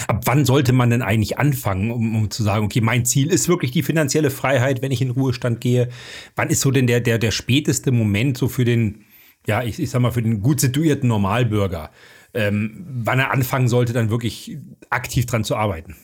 Ab 0.09 0.23
wann 0.25 0.45
sollte 0.45 0.73
man 0.73 0.91
denn 0.91 1.03
eigentlich 1.03 1.39
anfangen, 1.39 1.91
um, 1.91 2.17
um, 2.17 2.31
zu 2.31 2.43
sagen, 2.43 2.65
okay, 2.65 2.81
mein 2.81 3.05
Ziel 3.05 3.31
ist 3.31 3.49
wirklich 3.49 3.71
die 3.71 3.83
finanzielle 3.83 4.31
Freiheit, 4.31 4.83
wenn 4.83 4.93
ich 4.93 5.03
in 5.03 5.11
Ruhestand 5.11 5.61
gehe? 5.61 5.89
Wann 6.35 6.49
ist 6.49 6.61
so 6.61 6.71
denn 6.71 6.87
der, 6.87 7.01
der, 7.01 7.19
der 7.19 7.31
späteste 7.31 7.93
Moment 7.93 8.39
so 8.39 8.49
für 8.49 8.65
den, 8.65 9.05
ja, 9.47 9.63
ich, 9.63 9.79
ich 9.79 9.91
sag 9.91 10.01
mal, 10.01 10.13
für 10.13 10.23
den 10.23 10.41
gut 10.41 10.61
situierten 10.61 11.09
Normalbürger, 11.09 11.91
ähm, 12.35 12.87
wann 12.89 13.19
er 13.19 13.33
anfangen 13.33 13.69
sollte, 13.69 13.93
dann 13.93 14.11
wirklich 14.11 14.59
aktiv 14.91 15.27
dran 15.27 15.45
zu 15.45 15.57
arbeiten? 15.57 15.97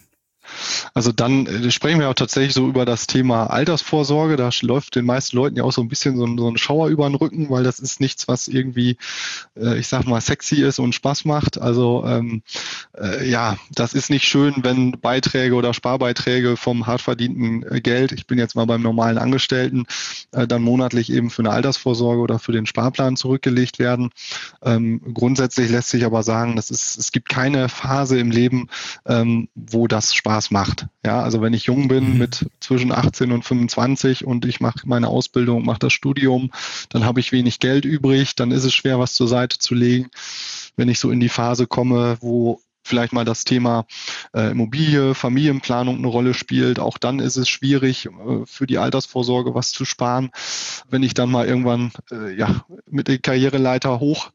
Also 0.94 1.12
dann 1.12 1.46
äh, 1.46 1.70
sprechen 1.70 2.00
wir 2.00 2.08
auch 2.08 2.14
tatsächlich 2.14 2.54
so 2.54 2.68
über 2.68 2.84
das 2.84 3.06
Thema 3.06 3.46
Altersvorsorge. 3.46 4.36
Da 4.36 4.50
läuft 4.62 4.96
den 4.96 5.04
meisten 5.04 5.36
Leuten 5.36 5.56
ja 5.56 5.64
auch 5.64 5.72
so 5.72 5.82
ein 5.82 5.88
bisschen 5.88 6.16
so 6.16 6.24
ein, 6.24 6.38
so 6.38 6.48
ein 6.48 6.58
Schauer 6.58 6.88
über 6.88 7.08
den 7.08 7.14
Rücken, 7.14 7.50
weil 7.50 7.64
das 7.64 7.78
ist 7.78 8.00
nichts, 8.00 8.28
was 8.28 8.48
irgendwie, 8.48 8.96
äh, 9.56 9.78
ich 9.78 9.88
sag 9.88 10.06
mal, 10.06 10.20
sexy 10.20 10.62
ist 10.62 10.78
und 10.78 10.94
Spaß 10.94 11.24
macht. 11.24 11.60
Also 11.60 12.04
ähm, 12.06 12.42
äh, 12.98 13.28
ja, 13.28 13.56
das 13.70 13.94
ist 13.94 14.10
nicht 14.10 14.24
schön, 14.24 14.56
wenn 14.62 14.92
Beiträge 15.00 15.54
oder 15.54 15.74
Sparbeiträge 15.74 16.56
vom 16.56 16.86
hart 16.86 17.00
verdienten 17.00 17.62
äh, 17.62 17.80
Geld, 17.80 18.12
ich 18.12 18.26
bin 18.26 18.38
jetzt 18.38 18.56
mal 18.56 18.66
beim 18.66 18.82
normalen 18.82 19.18
Angestellten, 19.18 19.84
äh, 20.32 20.46
dann 20.46 20.62
monatlich 20.62 21.12
eben 21.12 21.30
für 21.30 21.42
eine 21.42 21.50
Altersvorsorge 21.50 22.20
oder 22.20 22.38
für 22.38 22.52
den 22.52 22.66
Sparplan 22.66 23.16
zurückgelegt 23.16 23.78
werden. 23.78 24.10
Ähm, 24.62 25.00
grundsätzlich 25.14 25.70
lässt 25.70 25.90
sich 25.90 26.04
aber 26.04 26.22
sagen, 26.22 26.56
dass 26.56 26.70
es, 26.70 26.96
es 26.96 27.12
gibt 27.12 27.28
keine 27.28 27.68
Phase 27.68 28.18
im 28.18 28.30
Leben, 28.30 28.68
ähm, 29.06 29.48
wo 29.54 29.86
das 29.86 30.14
Spaß 30.14 30.31
Spaß 30.32 30.50
macht. 30.50 30.86
Ja, 31.04 31.22
also 31.22 31.42
wenn 31.42 31.52
ich 31.52 31.64
jung 31.64 31.88
bin 31.88 32.14
mhm. 32.14 32.18
mit 32.18 32.46
zwischen 32.60 32.90
18 32.90 33.32
und 33.32 33.44
25 33.44 34.24
und 34.24 34.46
ich 34.46 34.60
mache 34.60 34.80
meine 34.84 35.08
Ausbildung, 35.08 35.64
mache 35.64 35.80
das 35.80 35.92
Studium, 35.92 36.50
dann 36.88 37.04
habe 37.04 37.20
ich 37.20 37.32
wenig 37.32 37.58
Geld 37.58 37.84
übrig, 37.84 38.34
dann 38.34 38.50
ist 38.50 38.64
es 38.64 38.74
schwer, 38.74 38.98
was 38.98 39.14
zur 39.14 39.28
Seite 39.28 39.58
zu 39.58 39.74
legen. 39.74 40.08
Wenn 40.76 40.88
ich 40.88 40.98
so 40.98 41.10
in 41.10 41.20
die 41.20 41.28
Phase 41.28 41.66
komme, 41.66 42.16
wo 42.20 42.60
vielleicht 42.82 43.12
mal 43.12 43.24
das 43.24 43.44
Thema 43.44 43.86
äh, 44.34 44.50
Immobilie, 44.50 45.14
Familienplanung 45.14 45.98
eine 45.98 46.06
Rolle 46.06 46.34
spielt. 46.34 46.78
Auch 46.78 46.98
dann 46.98 47.18
ist 47.18 47.36
es 47.36 47.48
schwierig, 47.48 48.06
äh, 48.06 48.44
für 48.44 48.66
die 48.66 48.78
Altersvorsorge 48.78 49.54
was 49.54 49.72
zu 49.72 49.84
sparen. 49.84 50.30
Wenn 50.88 51.02
ich 51.02 51.14
dann 51.14 51.30
mal 51.30 51.46
irgendwann 51.46 51.92
äh, 52.10 52.34
ja, 52.34 52.64
mit 52.90 53.08
der 53.08 53.18
Karriereleiter 53.18 54.00
hoch 54.00 54.30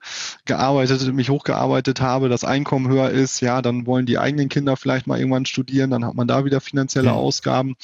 gearbeitet, 0.46 1.14
mich 1.14 1.30
hochgearbeitet 1.30 2.02
habe, 2.02 2.30
das 2.30 2.44
Einkommen 2.44 2.88
höher 2.88 3.10
ist, 3.10 3.42
ja, 3.42 3.62
dann 3.62 3.86
wollen 3.86 4.06
die 4.06 4.18
eigenen 4.18 4.50
Kinder 4.50 4.78
vielleicht 4.78 5.08
mal 5.08 5.20
irgendwann 5.20 5.46
studieren, 5.46 5.92
dann 5.92 6.06
hat 6.06 6.16
man 6.16 6.28
da 6.28 6.46
wieder 6.46 6.62
finanzielle 6.62 7.10
mhm. 7.10 7.16
Ausgaben. 7.16 7.76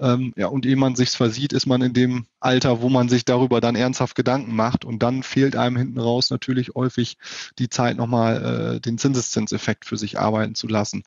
Ähm, 0.00 0.32
ja, 0.36 0.46
und 0.48 0.66
ehe 0.66 0.76
man 0.76 0.96
sich 0.96 1.10
versieht, 1.10 1.52
ist 1.52 1.66
man 1.66 1.82
in 1.82 1.92
dem 1.92 2.26
Alter, 2.40 2.80
wo 2.80 2.88
man 2.88 3.08
sich 3.08 3.24
darüber 3.24 3.60
dann 3.60 3.76
ernsthaft 3.76 4.14
Gedanken 4.14 4.54
macht. 4.54 4.84
Und 4.84 5.02
dann 5.02 5.22
fehlt 5.22 5.56
einem 5.56 5.76
hinten 5.76 5.98
raus 5.98 6.30
natürlich 6.30 6.70
häufig 6.74 7.18
die 7.58 7.68
Zeit, 7.68 7.96
nochmal 7.96 8.76
äh, 8.76 8.80
den 8.80 8.98
Zinseszinseffekt 8.98 9.84
für 9.84 9.96
sich 9.96 10.05
arbeiten 10.14 10.54
zu 10.54 10.68
lassen. 10.68 11.02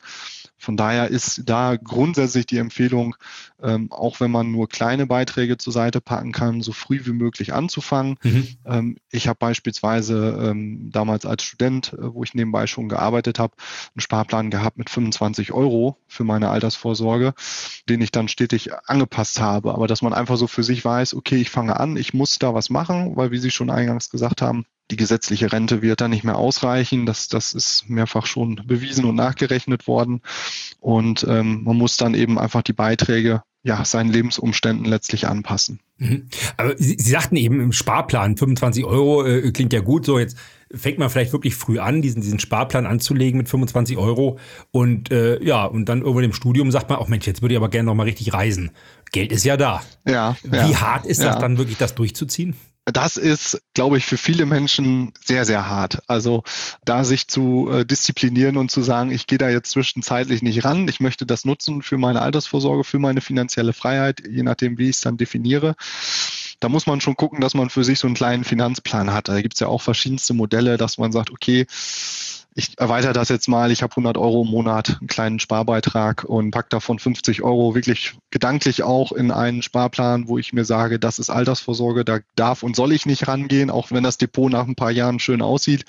Von 0.59 0.75
daher 0.75 1.07
ist 1.07 1.43
da 1.45 1.77
grundsätzlich 1.77 2.45
die 2.45 2.57
Empfehlung, 2.57 3.15
ähm, 3.63 3.89
auch 3.91 4.19
wenn 4.19 4.29
man 4.29 4.51
nur 4.51 4.67
kleine 4.67 5.07
Beiträge 5.07 5.57
zur 5.57 5.71
Seite 5.71 6.01
packen 6.01 6.33
kann, 6.33 6.61
so 6.61 6.73
früh 6.73 7.05
wie 7.05 7.13
möglich 7.13 7.53
anzufangen. 7.53 8.17
Mhm. 8.23 8.47
Ähm, 8.65 8.97
ich 9.09 9.29
habe 9.29 9.39
beispielsweise 9.39 10.49
ähm, 10.49 10.89
damals 10.91 11.25
als 11.25 11.43
Student, 11.43 11.93
äh, 11.93 12.13
wo 12.13 12.23
ich 12.23 12.33
nebenbei 12.33 12.67
schon 12.67 12.89
gearbeitet 12.89 13.39
habe, 13.39 13.53
einen 13.95 14.01
Sparplan 14.01 14.51
gehabt 14.51 14.77
mit 14.77 14.89
25 14.89 15.53
Euro 15.53 15.97
für 16.07 16.25
meine 16.25 16.49
Altersvorsorge, 16.49 17.33
den 17.87 18.01
ich 18.01 18.11
dann 18.11 18.27
stetig 18.27 18.71
angepasst 18.85 19.39
habe. 19.39 19.73
Aber 19.73 19.87
dass 19.87 20.01
man 20.01 20.13
einfach 20.13 20.35
so 20.35 20.47
für 20.47 20.63
sich 20.63 20.83
weiß, 20.83 21.13
okay, 21.13 21.37
ich 21.37 21.49
fange 21.49 21.79
an, 21.79 21.95
ich 21.95 22.13
muss 22.13 22.37
da 22.37 22.53
was 22.53 22.69
machen, 22.69 23.15
weil 23.15 23.31
wie 23.31 23.39
Sie 23.39 23.51
schon 23.51 23.69
eingangs 23.69 24.09
gesagt 24.09 24.41
haben, 24.41 24.65
die 24.91 24.95
gesetzliche 24.95 25.51
Rente 25.51 25.81
wird 25.81 26.01
dann 26.01 26.11
nicht 26.11 26.23
mehr 26.23 26.37
ausreichen. 26.37 27.05
Das, 27.05 27.27
das 27.27 27.53
ist 27.53 27.89
mehrfach 27.89 28.25
schon 28.25 28.61
bewiesen 28.65 29.05
und 29.05 29.15
nachgerechnet 29.15 29.87
worden. 29.87 30.21
Und 30.79 31.25
ähm, 31.29 31.63
man 31.63 31.77
muss 31.77 31.97
dann 31.97 32.13
eben 32.13 32.39
einfach 32.39 32.63
die 32.63 32.73
Beiträge 32.73 33.43
ja, 33.61 33.83
seinen 33.83 34.09
Lebensumständen 34.09 34.85
letztlich 34.85 35.27
anpassen. 35.27 35.81
Mhm. 35.97 36.29
Aber 36.55 36.77
Sie, 36.77 36.95
Sie, 36.97 37.11
sagten 37.11 37.35
eben 37.35 37.59
im 37.59 37.73
Sparplan 37.73 38.37
25 38.37 38.85
Euro 38.85 39.25
äh, 39.25 39.51
klingt 39.51 39.73
ja 39.73 39.81
gut. 39.81 40.05
So 40.05 40.17
jetzt 40.17 40.37
fängt 40.73 40.97
man 40.97 41.09
vielleicht 41.09 41.33
wirklich 41.33 41.55
früh 41.55 41.77
an, 41.77 42.01
diesen, 42.01 42.21
diesen 42.21 42.39
Sparplan 42.39 42.85
anzulegen 42.85 43.37
mit 43.37 43.49
25 43.49 43.97
Euro 43.97 44.39
und 44.71 45.11
äh, 45.11 45.43
ja 45.43 45.65
und 45.65 45.89
dann 45.89 46.01
irgendwann 46.01 46.23
im 46.23 46.33
Studium 46.33 46.71
sagt 46.71 46.89
man 46.89 46.99
auch 46.99 47.09
Mensch, 47.09 47.27
jetzt 47.27 47.41
würde 47.41 47.53
ich 47.53 47.57
aber 47.57 47.69
gerne 47.69 47.87
noch 47.87 47.95
mal 47.95 48.03
richtig 48.03 48.33
reisen. 48.33 48.71
Geld 49.11 49.33
ist 49.33 49.43
ja 49.43 49.57
da. 49.57 49.81
Ja. 50.07 50.37
Wie 50.43 50.55
ja, 50.55 50.81
hart 50.81 51.05
ist 51.05 51.21
ja. 51.21 51.31
das 51.31 51.39
dann 51.39 51.57
wirklich, 51.57 51.77
das 51.77 51.95
durchzuziehen? 51.95 52.55
Das 52.91 53.17
ist, 53.17 53.61
glaube 53.73 53.97
ich, 53.97 54.05
für 54.05 54.17
viele 54.17 54.45
Menschen 54.45 55.13
sehr, 55.23 55.45
sehr 55.45 55.69
hart. 55.69 55.99
Also 56.07 56.43
da 56.85 57.03
sich 57.03 57.27
zu 57.27 57.69
äh, 57.71 57.85
disziplinieren 57.85 58.57
und 58.57 58.71
zu 58.71 58.81
sagen, 58.81 59.11
ich 59.11 59.27
gehe 59.27 59.37
da 59.37 59.49
jetzt 59.49 59.71
zwischenzeitlich 59.71 60.41
nicht 60.41 60.63
ran, 60.63 60.87
ich 60.87 60.99
möchte 60.99 61.25
das 61.25 61.45
nutzen 61.45 61.81
für 61.81 61.97
meine 61.97 62.21
Altersvorsorge, 62.21 62.83
für 62.83 62.99
meine 62.99 63.21
finanzielle 63.21 63.73
Freiheit, 63.73 64.23
je 64.27 64.43
nachdem, 64.43 64.77
wie 64.77 64.89
ich 64.89 64.97
es 64.97 65.01
dann 65.01 65.17
definiere. 65.17 65.75
Da 66.59 66.67
muss 66.67 66.87
man 66.87 66.99
schon 66.99 67.15
gucken, 67.15 67.39
dass 67.39 67.53
man 67.53 67.69
für 67.69 67.83
sich 67.83 67.99
so 67.99 68.07
einen 68.07 68.15
kleinen 68.15 68.43
Finanzplan 68.43 69.13
hat. 69.13 69.29
Da 69.29 69.41
gibt 69.41 69.53
es 69.53 69.61
ja 69.61 69.67
auch 69.67 69.81
verschiedenste 69.81 70.33
Modelle, 70.33 70.77
dass 70.77 70.97
man 70.97 71.11
sagt, 71.11 71.31
okay, 71.31 71.65
ich 72.59 72.77
erweitere 72.77 73.13
das 73.13 73.29
jetzt 73.29 73.47
mal, 73.47 73.71
ich 73.71 73.81
habe 73.81 73.93
100 73.93 74.17
Euro 74.17 74.43
im 74.43 74.49
Monat, 74.49 74.97
einen 74.99 75.07
kleinen 75.07 75.39
Sparbeitrag 75.39 76.23
und 76.23 76.51
packe 76.51 76.69
davon 76.69 76.99
50 76.99 77.41
Euro 77.41 77.73
wirklich 77.73 78.13
gedanklich 78.29 78.83
auch 78.83 79.11
in 79.11 79.31
einen 79.31 79.61
Sparplan, 79.61 80.27
wo 80.27 80.37
ich 80.37 80.53
mir 80.53 80.65
sage, 80.65 80.99
das 80.99 81.17
ist 81.17 81.29
Altersvorsorge, 81.29 82.05
da 82.05 82.19
darf 82.35 82.61
und 82.61 82.75
soll 82.75 82.91
ich 82.91 83.05
nicht 83.05 83.27
rangehen, 83.27 83.69
auch 83.69 83.91
wenn 83.91 84.03
das 84.03 84.17
Depot 84.17 84.51
nach 84.51 84.67
ein 84.67 84.75
paar 84.75 84.91
Jahren 84.91 85.19
schön 85.19 85.41
aussieht. 85.41 85.85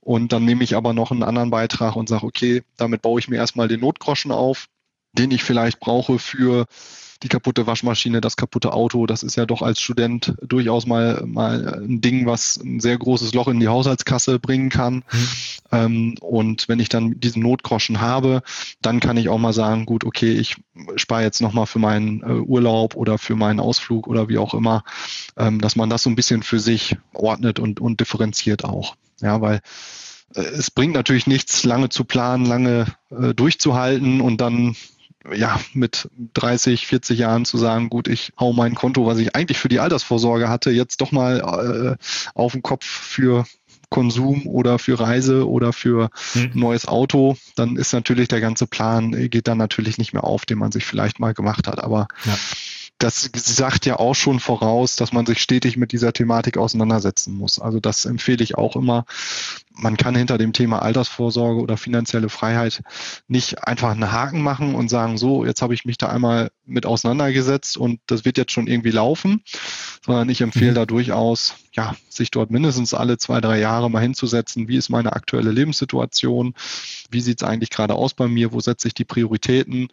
Und 0.00 0.32
dann 0.32 0.44
nehme 0.44 0.62
ich 0.62 0.76
aber 0.76 0.92
noch 0.92 1.10
einen 1.10 1.24
anderen 1.24 1.50
Beitrag 1.50 1.96
und 1.96 2.08
sage, 2.08 2.24
okay, 2.24 2.62
damit 2.76 3.02
baue 3.02 3.18
ich 3.18 3.28
mir 3.28 3.36
erstmal 3.36 3.66
den 3.66 3.80
Notgroschen 3.80 4.30
auf, 4.30 4.66
den 5.12 5.30
ich 5.30 5.42
vielleicht 5.42 5.80
brauche 5.80 6.18
für 6.18 6.66
die 7.22 7.28
kaputte 7.28 7.66
Waschmaschine, 7.66 8.20
das 8.20 8.36
kaputte 8.36 8.72
Auto, 8.72 9.06
das 9.06 9.22
ist 9.22 9.36
ja 9.36 9.46
doch 9.46 9.62
als 9.62 9.80
Student 9.80 10.34
durchaus 10.42 10.86
mal, 10.86 11.22
mal 11.26 11.82
ein 11.82 12.00
Ding, 12.00 12.26
was 12.26 12.56
ein 12.56 12.80
sehr 12.80 12.98
großes 12.98 13.34
Loch 13.34 13.48
in 13.48 13.60
die 13.60 13.68
Haushaltskasse 13.68 14.38
bringen 14.38 14.68
kann. 14.68 14.96
Mhm. 14.96 15.28
Ähm, 15.72 16.14
und 16.20 16.68
wenn 16.68 16.80
ich 16.80 16.88
dann 16.88 17.18
diesen 17.18 17.42
Notgroschen 17.42 18.00
habe, 18.00 18.42
dann 18.82 19.00
kann 19.00 19.16
ich 19.16 19.28
auch 19.28 19.38
mal 19.38 19.52
sagen, 19.52 19.86
gut, 19.86 20.04
okay, 20.04 20.32
ich 20.32 20.56
spare 20.96 21.22
jetzt 21.22 21.40
nochmal 21.40 21.66
für 21.66 21.78
meinen 21.78 22.22
äh, 22.22 22.40
Urlaub 22.40 22.96
oder 22.96 23.18
für 23.18 23.36
meinen 23.36 23.60
Ausflug 23.60 24.06
oder 24.06 24.28
wie 24.28 24.38
auch 24.38 24.54
immer, 24.54 24.84
ähm, 25.36 25.60
dass 25.60 25.76
man 25.76 25.90
das 25.90 26.02
so 26.02 26.10
ein 26.10 26.16
bisschen 26.16 26.42
für 26.42 26.60
sich 26.60 26.96
ordnet 27.14 27.58
und, 27.58 27.80
und 27.80 28.00
differenziert 28.00 28.64
auch. 28.64 28.96
Ja, 29.20 29.40
weil 29.40 29.60
äh, 30.34 30.40
es 30.40 30.70
bringt 30.70 30.94
natürlich 30.94 31.26
nichts, 31.26 31.64
lange 31.64 31.88
zu 31.88 32.04
planen, 32.04 32.46
lange 32.46 32.86
äh, 33.10 33.34
durchzuhalten 33.34 34.20
und 34.20 34.40
dann 34.40 34.76
ja, 35.34 35.60
mit 35.72 36.08
30, 36.34 36.86
40 36.86 37.18
Jahren 37.18 37.44
zu 37.44 37.58
sagen, 37.58 37.88
gut, 37.88 38.08
ich 38.08 38.32
hau 38.38 38.52
mein 38.52 38.74
Konto, 38.74 39.06
was 39.06 39.18
ich 39.18 39.34
eigentlich 39.34 39.58
für 39.58 39.68
die 39.68 39.80
Altersvorsorge 39.80 40.48
hatte, 40.48 40.70
jetzt 40.70 41.00
doch 41.00 41.12
mal 41.12 41.96
äh, 41.98 42.04
auf 42.34 42.52
den 42.52 42.62
Kopf 42.62 42.84
für 42.84 43.44
Konsum 43.88 44.46
oder 44.46 44.78
für 44.78 44.98
Reise 44.98 45.48
oder 45.48 45.72
für 45.72 46.10
hm. 46.32 46.50
neues 46.54 46.88
Auto, 46.88 47.36
dann 47.54 47.76
ist 47.76 47.92
natürlich 47.92 48.28
der 48.28 48.40
ganze 48.40 48.66
Plan, 48.66 49.14
äh, 49.14 49.28
geht 49.28 49.48
dann 49.48 49.58
natürlich 49.58 49.98
nicht 49.98 50.12
mehr 50.12 50.24
auf, 50.24 50.44
den 50.44 50.58
man 50.58 50.72
sich 50.72 50.84
vielleicht 50.84 51.20
mal 51.20 51.34
gemacht 51.34 51.68
hat. 51.68 51.82
Aber 51.82 52.08
ja. 52.24 52.36
Das 52.98 53.30
sagt 53.34 53.84
ja 53.86 53.98
auch 53.98 54.14
schon 54.14 54.40
voraus, 54.40 54.96
dass 54.96 55.12
man 55.12 55.26
sich 55.26 55.42
stetig 55.42 55.76
mit 55.76 55.92
dieser 55.92 56.12
Thematik 56.12 56.56
auseinandersetzen 56.56 57.34
muss. 57.34 57.58
Also 57.58 57.78
das 57.78 58.04
empfehle 58.06 58.42
ich 58.42 58.56
auch 58.56 58.76
immer, 58.76 59.04
man 59.78 59.96
kann 59.96 60.14
hinter 60.14 60.38
dem 60.38 60.52
Thema 60.52 60.80
Altersvorsorge 60.80 61.60
oder 61.60 61.76
finanzielle 61.76 62.28
Freiheit 62.28 62.82
nicht 63.28 63.66
einfach 63.66 63.90
einen 63.90 64.10
Haken 64.10 64.40
machen 64.40 64.74
und 64.74 64.88
sagen, 64.88 65.18
so, 65.18 65.44
jetzt 65.44 65.62
habe 65.62 65.74
ich 65.74 65.84
mich 65.84 65.98
da 65.98 66.08
einmal 66.08 66.50
mit 66.64 66.86
auseinandergesetzt 66.86 67.76
und 67.76 68.00
das 68.06 68.24
wird 68.24 68.38
jetzt 68.38 68.52
schon 68.52 68.66
irgendwie 68.66 68.90
laufen, 68.90 69.42
sondern 70.04 70.28
ich 70.28 70.40
empfehle 70.40 70.70
mhm. 70.70 70.76
da 70.76 70.86
durchaus, 70.86 71.56
ja, 71.72 71.94
sich 72.08 72.30
dort 72.30 72.50
mindestens 72.50 72.94
alle 72.94 73.18
zwei, 73.18 73.40
drei 73.40 73.60
Jahre 73.60 73.90
mal 73.90 74.00
hinzusetzen. 74.00 74.66
Wie 74.66 74.76
ist 74.76 74.88
meine 74.88 75.12
aktuelle 75.12 75.52
Lebenssituation? 75.52 76.54
Wie 77.10 77.20
sieht 77.20 77.42
es 77.42 77.48
eigentlich 77.48 77.70
gerade 77.70 77.94
aus 77.94 78.14
bei 78.14 78.26
mir? 78.26 78.52
Wo 78.52 78.60
setze 78.60 78.88
ich 78.88 78.94
die 78.94 79.04
Prioritäten? 79.04 79.88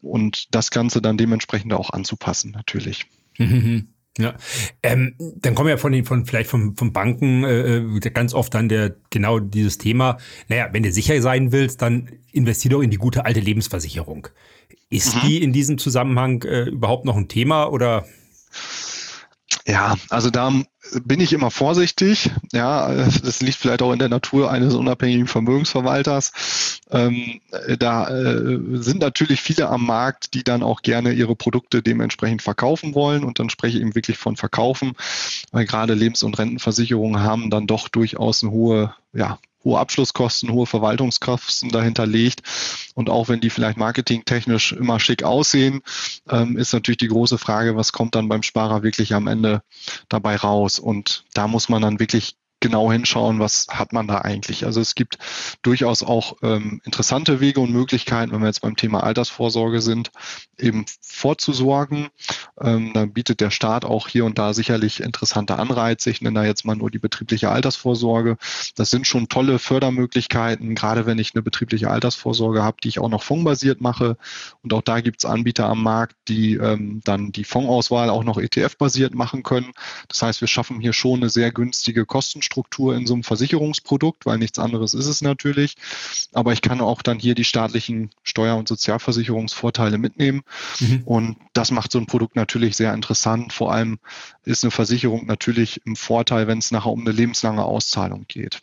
Und 0.00 0.54
das 0.54 0.70
Ganze 0.70 1.02
dann 1.02 1.18
dementsprechend 1.18 1.74
auch 1.74 1.90
anzupassen, 1.90 2.45
natürlich. 2.50 3.06
Mhm. 3.38 3.88
Ja, 4.18 4.34
ähm, 4.82 5.14
dann 5.18 5.54
kommen 5.54 5.68
ja 5.68 5.76
von 5.76 5.92
den, 5.92 6.06
von 6.06 6.24
vielleicht 6.24 6.48
von, 6.48 6.74
von 6.74 6.90
Banken 6.94 7.44
äh, 7.44 7.76
äh, 7.76 8.10
ganz 8.14 8.32
oft 8.32 8.54
dann 8.54 8.70
der 8.70 8.96
genau 9.10 9.40
dieses 9.40 9.76
Thema. 9.76 10.16
Naja, 10.48 10.70
wenn 10.72 10.82
du 10.82 10.90
sicher 10.90 11.20
sein 11.20 11.52
willst, 11.52 11.82
dann 11.82 12.08
investier 12.32 12.70
doch 12.70 12.80
in 12.80 12.90
die 12.90 12.96
gute 12.96 13.26
alte 13.26 13.40
Lebensversicherung. 13.40 14.28
Ist 14.88 15.16
mhm. 15.16 15.20
die 15.20 15.42
in 15.42 15.52
diesem 15.52 15.76
Zusammenhang 15.76 16.42
äh, 16.44 16.62
überhaupt 16.62 17.04
noch 17.04 17.16
ein 17.16 17.28
Thema 17.28 17.66
oder? 17.66 18.06
Ja, 19.68 19.96
also 20.10 20.30
da 20.30 20.52
bin 21.02 21.18
ich 21.20 21.32
immer 21.32 21.50
vorsichtig. 21.50 22.30
Ja, 22.52 22.88
das 22.88 23.40
liegt 23.42 23.56
vielleicht 23.56 23.82
auch 23.82 23.92
in 23.92 23.98
der 23.98 24.08
Natur 24.08 24.50
eines 24.50 24.74
unabhängigen 24.74 25.26
Vermögensverwalters. 25.26 26.80
Ähm, 26.90 27.40
da 27.80 28.08
äh, 28.08 28.58
sind 28.74 29.00
natürlich 29.00 29.40
viele 29.40 29.68
am 29.68 29.84
Markt, 29.84 30.34
die 30.34 30.44
dann 30.44 30.62
auch 30.62 30.82
gerne 30.82 31.12
ihre 31.12 31.34
Produkte 31.34 31.82
dementsprechend 31.82 32.42
verkaufen 32.42 32.94
wollen. 32.94 33.24
Und 33.24 33.40
dann 33.40 33.50
spreche 33.50 33.78
ich 33.78 33.82
eben 33.82 33.96
wirklich 33.96 34.18
von 34.18 34.36
Verkaufen, 34.36 34.92
weil 35.50 35.66
gerade 35.66 35.94
Lebens- 35.94 36.22
und 36.22 36.38
Rentenversicherungen 36.38 37.22
haben 37.22 37.50
dann 37.50 37.66
doch 37.66 37.88
durchaus 37.88 38.44
eine 38.44 38.52
hohe 38.52 38.94
ja, 39.12 39.38
hohe 39.66 39.80
Abschlusskosten, 39.80 40.50
hohe 40.52 40.64
Verwaltungskosten 40.64 41.70
dahinter 41.70 42.06
legt. 42.06 42.42
Und 42.94 43.10
auch 43.10 43.28
wenn 43.28 43.40
die 43.40 43.50
vielleicht 43.50 43.76
marketingtechnisch 43.76 44.72
immer 44.72 45.00
schick 45.00 45.24
aussehen, 45.24 45.82
ähm, 46.30 46.56
ist 46.56 46.72
natürlich 46.72 46.98
die 46.98 47.08
große 47.08 47.36
Frage, 47.36 47.76
was 47.76 47.92
kommt 47.92 48.14
dann 48.14 48.28
beim 48.28 48.44
Sparer 48.44 48.82
wirklich 48.84 49.12
am 49.12 49.26
Ende 49.26 49.62
dabei 50.08 50.36
raus? 50.36 50.78
Und 50.78 51.24
da 51.34 51.48
muss 51.48 51.68
man 51.68 51.82
dann 51.82 51.98
wirklich 51.98 52.36
genau 52.66 52.90
hinschauen, 52.90 53.38
was 53.38 53.68
hat 53.70 53.92
man 53.92 54.08
da 54.08 54.22
eigentlich. 54.22 54.66
Also 54.66 54.80
es 54.80 54.96
gibt 54.96 55.18
durchaus 55.62 56.02
auch 56.02 56.36
ähm, 56.42 56.80
interessante 56.84 57.38
Wege 57.38 57.60
und 57.60 57.70
Möglichkeiten, 57.70 58.32
wenn 58.32 58.40
wir 58.40 58.48
jetzt 58.48 58.62
beim 58.62 58.74
Thema 58.74 59.04
Altersvorsorge 59.04 59.80
sind, 59.80 60.10
eben 60.58 60.84
vorzusorgen. 61.00 62.08
Ähm, 62.60 62.90
da 62.92 63.06
bietet 63.06 63.40
der 63.40 63.52
Staat 63.52 63.84
auch 63.84 64.08
hier 64.08 64.24
und 64.24 64.38
da 64.38 64.52
sicherlich 64.52 65.00
interessante 65.00 65.60
Anreize. 65.60 66.10
Ich 66.10 66.20
nenne 66.20 66.40
da 66.40 66.44
jetzt 66.44 66.64
mal 66.64 66.74
nur 66.74 66.90
die 66.90 66.98
betriebliche 66.98 67.50
Altersvorsorge. 67.50 68.36
Das 68.74 68.90
sind 68.90 69.06
schon 69.06 69.28
tolle 69.28 69.60
Fördermöglichkeiten, 69.60 70.74
gerade 70.74 71.06
wenn 71.06 71.20
ich 71.20 71.34
eine 71.34 71.42
betriebliche 71.42 71.88
Altersvorsorge 71.88 72.64
habe, 72.64 72.78
die 72.82 72.88
ich 72.88 72.98
auch 72.98 73.08
noch 73.08 73.22
fondbasiert 73.22 73.80
mache. 73.80 74.16
Und 74.64 74.72
auch 74.72 74.82
da 74.82 75.00
gibt 75.00 75.20
es 75.20 75.24
Anbieter 75.24 75.68
am 75.68 75.84
Markt, 75.84 76.16
die 76.26 76.54
ähm, 76.54 77.00
dann 77.04 77.30
die 77.30 77.44
Fondsauswahl 77.44 78.10
auch 78.10 78.24
noch 78.24 78.38
ETF-basiert 78.38 79.14
machen 79.14 79.44
können. 79.44 79.72
Das 80.08 80.22
heißt, 80.22 80.40
wir 80.40 80.48
schaffen 80.48 80.80
hier 80.80 80.92
schon 80.92 81.20
eine 81.20 81.30
sehr 81.30 81.52
günstige 81.52 82.06
Kosten 82.06 82.42
Kostenstruktur 82.56 82.96
in 82.96 83.06
so 83.06 83.14
einem 83.14 83.22
Versicherungsprodukt, 83.22 84.26
weil 84.26 84.38
nichts 84.38 84.58
anderes 84.58 84.94
ist 84.94 85.06
es 85.06 85.20
natürlich. 85.20 85.76
Aber 86.32 86.52
ich 86.52 86.62
kann 86.62 86.80
auch 86.80 87.02
dann 87.02 87.18
hier 87.18 87.34
die 87.34 87.44
staatlichen 87.44 88.10
Steuer- 88.22 88.56
und 88.56 88.68
Sozialversicherungsvorteile 88.68 89.98
mitnehmen. 89.98 90.42
Mhm. 90.80 91.02
Und 91.04 91.36
das 91.52 91.70
macht 91.70 91.92
so 91.92 91.98
ein 91.98 92.06
Produkt 92.06 92.36
natürlich 92.36 92.76
sehr 92.76 92.94
interessant. 92.94 93.52
Vor 93.52 93.72
allem 93.72 93.98
ist 94.44 94.64
eine 94.64 94.70
Versicherung 94.70 95.26
natürlich 95.26 95.82
im 95.84 95.96
Vorteil, 95.96 96.46
wenn 96.46 96.58
es 96.58 96.70
nachher 96.70 96.92
um 96.92 97.00
eine 97.00 97.12
lebenslange 97.12 97.64
Auszahlung 97.64 98.24
geht. 98.26 98.62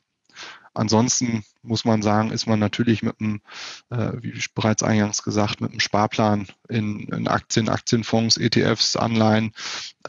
Ansonsten 0.75 1.43
muss 1.61 1.85
man 1.85 2.01
sagen, 2.01 2.31
ist 2.31 2.47
man 2.47 2.57
natürlich 2.57 3.03
mit 3.03 3.21
einem, 3.21 3.41
äh, 3.91 4.13
wie 4.21 4.33
bereits 4.55 4.81
eingangs 4.81 5.21
gesagt, 5.21 5.61
mit 5.61 5.69
einem 5.69 5.79
Sparplan 5.79 6.47
in, 6.67 7.01
in 7.09 7.27
Aktien, 7.27 7.69
Aktienfonds, 7.69 8.37
ETFs, 8.37 8.95
Anleihen 8.95 9.51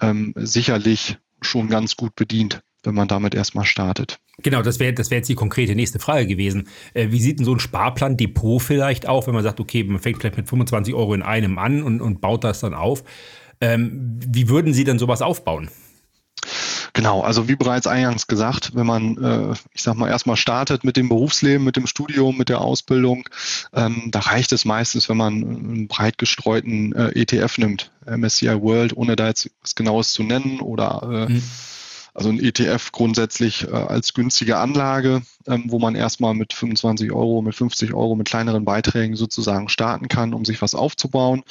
ähm, 0.01 0.33
sicherlich 0.37 1.19
schon 1.43 1.69
ganz 1.69 1.97
gut 1.97 2.15
bedient 2.15 2.63
wenn 2.87 2.95
man 2.95 3.09
damit 3.09 3.35
erstmal 3.35 3.65
startet. 3.65 4.19
Genau, 4.39 4.63
das 4.63 4.81
wäre 4.81 4.93
das 4.93 5.11
wär 5.11 5.19
jetzt 5.19 5.29
die 5.29 5.35
konkrete 5.35 5.75
nächste 5.75 5.99
Frage 5.99 6.27
gewesen. 6.27 6.69
Äh, 6.93 7.09
wie 7.11 7.21
sieht 7.21 7.39
denn 7.39 7.45
so 7.45 7.55
ein 7.55 7.61
Sparplan 7.61 8.17
Depot 8.17 8.61
vielleicht 8.61 9.09
auch, 9.09 9.27
wenn 9.27 9.35
man 9.35 9.43
sagt, 9.43 9.61
okay, 9.61 9.85
man 9.85 10.01
fängt 10.01 10.19
vielleicht 10.19 10.37
mit 10.37 10.49
25 10.49 10.95
Euro 10.95 11.15
in 11.15 11.23
einem 11.23 11.59
an 11.59 11.83
und, 11.83 12.01
und 12.01 12.21
baut 12.21 12.45
das 12.45 12.61
dann 12.61 12.75
auf? 12.75 13.05
Ähm, 13.61 14.19
wie 14.27 14.49
würden 14.49 14.75
Sie 14.75 14.85
denn 14.85 14.99
sowas 14.99 15.23
aufbauen? 15.23 15.69
Genau, 16.93 17.23
also 17.23 17.49
wie 17.49 17.57
bereits 17.57 17.89
eingangs 17.89 18.29
gesagt, 18.29 18.71
wenn 18.75 18.87
man, 18.87 19.19
äh, 19.19 19.55
ich 19.73 19.83
sag 19.83 19.97
mal, 19.97 20.09
erstmal 20.09 20.37
startet 20.37 20.85
mit 20.85 20.97
dem 20.97 21.09
Berufsleben, 21.09 21.65
mit 21.65 21.75
dem 21.75 21.89
Studium, 21.89 22.39
mit 22.39 22.49
der 22.49 22.61
Ausbildung, 22.61 23.29
ähm, 23.73 24.11
da 24.13 24.21
reicht 24.21 24.53
es 24.53 24.65
meistens, 24.65 25.09
wenn 25.09 25.17
man 25.17 25.35
einen 25.35 25.89
breit 25.89 26.19
gestreuten 26.19 26.93
äh, 26.93 27.11
ETF 27.21 27.59
nimmt, 27.59 27.91
MSCI 28.07 28.61
World, 28.61 28.97
ohne 28.97 29.17
da 29.17 29.27
jetzt 29.27 29.51
was 29.61 29.75
Genaues 29.75 30.13
zu 30.13 30.23
nennen 30.23 30.61
oder 30.61 31.27
äh, 31.29 31.33
mhm 31.33 31.43
also 32.15 32.31
ein 32.31 32.43
ETF 32.43 32.93
grundsätzlich 32.93 33.69
äh, 33.69 33.73
als 33.73 34.15
günstige 34.15 34.57
Anlage, 34.57 35.23
ähm, 35.47 35.65
wo 35.69 35.79
man 35.79 35.95
erstmal 35.95 36.35
mit 36.35 36.53
25 36.53 37.13
Euro, 37.13 37.43
mit 37.43 37.55
50 37.55 37.95
Euro, 37.95 38.15
mit 38.17 38.29
kleineren 38.29 38.65
Beiträgen 38.65 39.17
sozusagen 39.17 39.69
starten 39.69 40.09
kann, 40.09 40.35
um 40.35 40.45
sich 40.45 40.63
was 40.63 40.75
aufzubauen. 40.75 41.43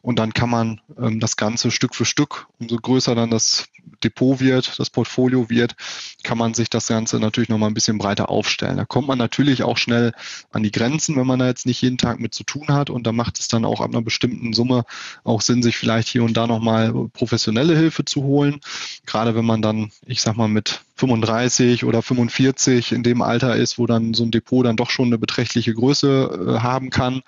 Und 0.00 0.18
dann 0.18 0.34
kann 0.34 0.50
man 0.50 0.80
ähm, 0.98 1.20
das 1.20 1.36
Ganze 1.36 1.70
Stück 1.70 1.94
für 1.94 2.04
Stück, 2.04 2.46
umso 2.58 2.76
größer 2.76 3.14
dann 3.14 3.30
das 3.30 3.68
Depot 4.04 4.40
wird, 4.40 4.78
das 4.78 4.90
Portfolio 4.90 5.48
wird, 5.50 5.74
kann 6.22 6.38
man 6.38 6.54
sich 6.54 6.70
das 6.70 6.86
Ganze 6.86 7.18
natürlich 7.18 7.48
nochmal 7.48 7.70
ein 7.70 7.74
bisschen 7.74 7.98
breiter 7.98 8.28
aufstellen. 8.28 8.76
Da 8.76 8.84
kommt 8.84 9.08
man 9.08 9.18
natürlich 9.18 9.62
auch 9.62 9.76
schnell 9.76 10.12
an 10.50 10.62
die 10.62 10.70
Grenzen, 10.70 11.16
wenn 11.16 11.26
man 11.26 11.38
da 11.38 11.46
jetzt 11.46 11.66
nicht 11.66 11.82
jeden 11.82 11.98
Tag 11.98 12.20
mit 12.20 12.34
zu 12.34 12.44
tun 12.44 12.68
hat. 12.68 12.90
Und 12.90 13.06
da 13.06 13.12
macht 13.12 13.38
es 13.38 13.48
dann 13.48 13.64
auch 13.64 13.80
ab 13.80 13.90
einer 13.90 14.02
bestimmten 14.02 14.52
Summe 14.52 14.84
auch 15.24 15.40
Sinn, 15.40 15.62
sich 15.62 15.76
vielleicht 15.76 16.08
hier 16.08 16.24
und 16.24 16.36
da 16.36 16.46
nochmal 16.46 16.92
professionelle 17.12 17.76
Hilfe 17.76 18.04
zu 18.04 18.22
holen. 18.22 18.60
Gerade 19.06 19.34
wenn 19.34 19.44
man 19.44 19.62
dann, 19.62 19.90
ich 20.06 20.22
sag 20.22 20.36
mal, 20.36 20.48
mit 20.48 20.80
35 21.02 21.84
oder 21.84 22.00
45 22.00 22.92
in 22.92 23.02
dem 23.02 23.22
Alter 23.22 23.56
ist, 23.56 23.76
wo 23.76 23.86
dann 23.86 24.14
so 24.14 24.22
ein 24.22 24.30
Depot 24.30 24.64
dann 24.64 24.76
doch 24.76 24.88
schon 24.88 25.06
eine 25.06 25.18
beträchtliche 25.18 25.74
Größe 25.74 26.56
äh, 26.56 26.60
haben 26.60 26.90
kann, 26.90 27.22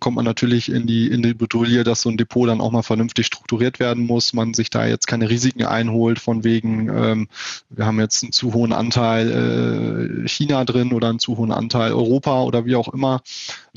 kommt 0.00 0.16
man 0.16 0.24
natürlich 0.24 0.72
in 0.72 0.86
die, 0.86 1.08
in 1.08 1.22
die 1.22 1.34
Bedouille, 1.34 1.84
dass 1.84 2.00
so 2.00 2.08
ein 2.08 2.16
Depot 2.16 2.48
dann 2.48 2.62
auch 2.62 2.70
mal 2.70 2.82
vernünftig 2.82 3.26
strukturiert 3.26 3.80
werden 3.80 4.06
muss, 4.06 4.32
man 4.32 4.54
sich 4.54 4.70
da 4.70 4.86
jetzt 4.86 5.06
keine 5.06 5.28
Risiken 5.28 5.64
einholt 5.64 6.18
von 6.18 6.42
wegen, 6.42 6.88
ähm, 6.88 7.28
wir 7.68 7.84
haben 7.84 8.00
jetzt 8.00 8.22
einen 8.22 8.32
zu 8.32 8.54
hohen 8.54 8.72
Anteil 8.72 10.24
äh, 10.24 10.28
China 10.28 10.64
drin 10.64 10.94
oder 10.94 11.10
einen 11.10 11.18
zu 11.18 11.36
hohen 11.36 11.52
Anteil 11.52 11.92
Europa 11.92 12.42
oder 12.42 12.64
wie 12.64 12.76
auch 12.76 12.88
immer, 12.88 13.20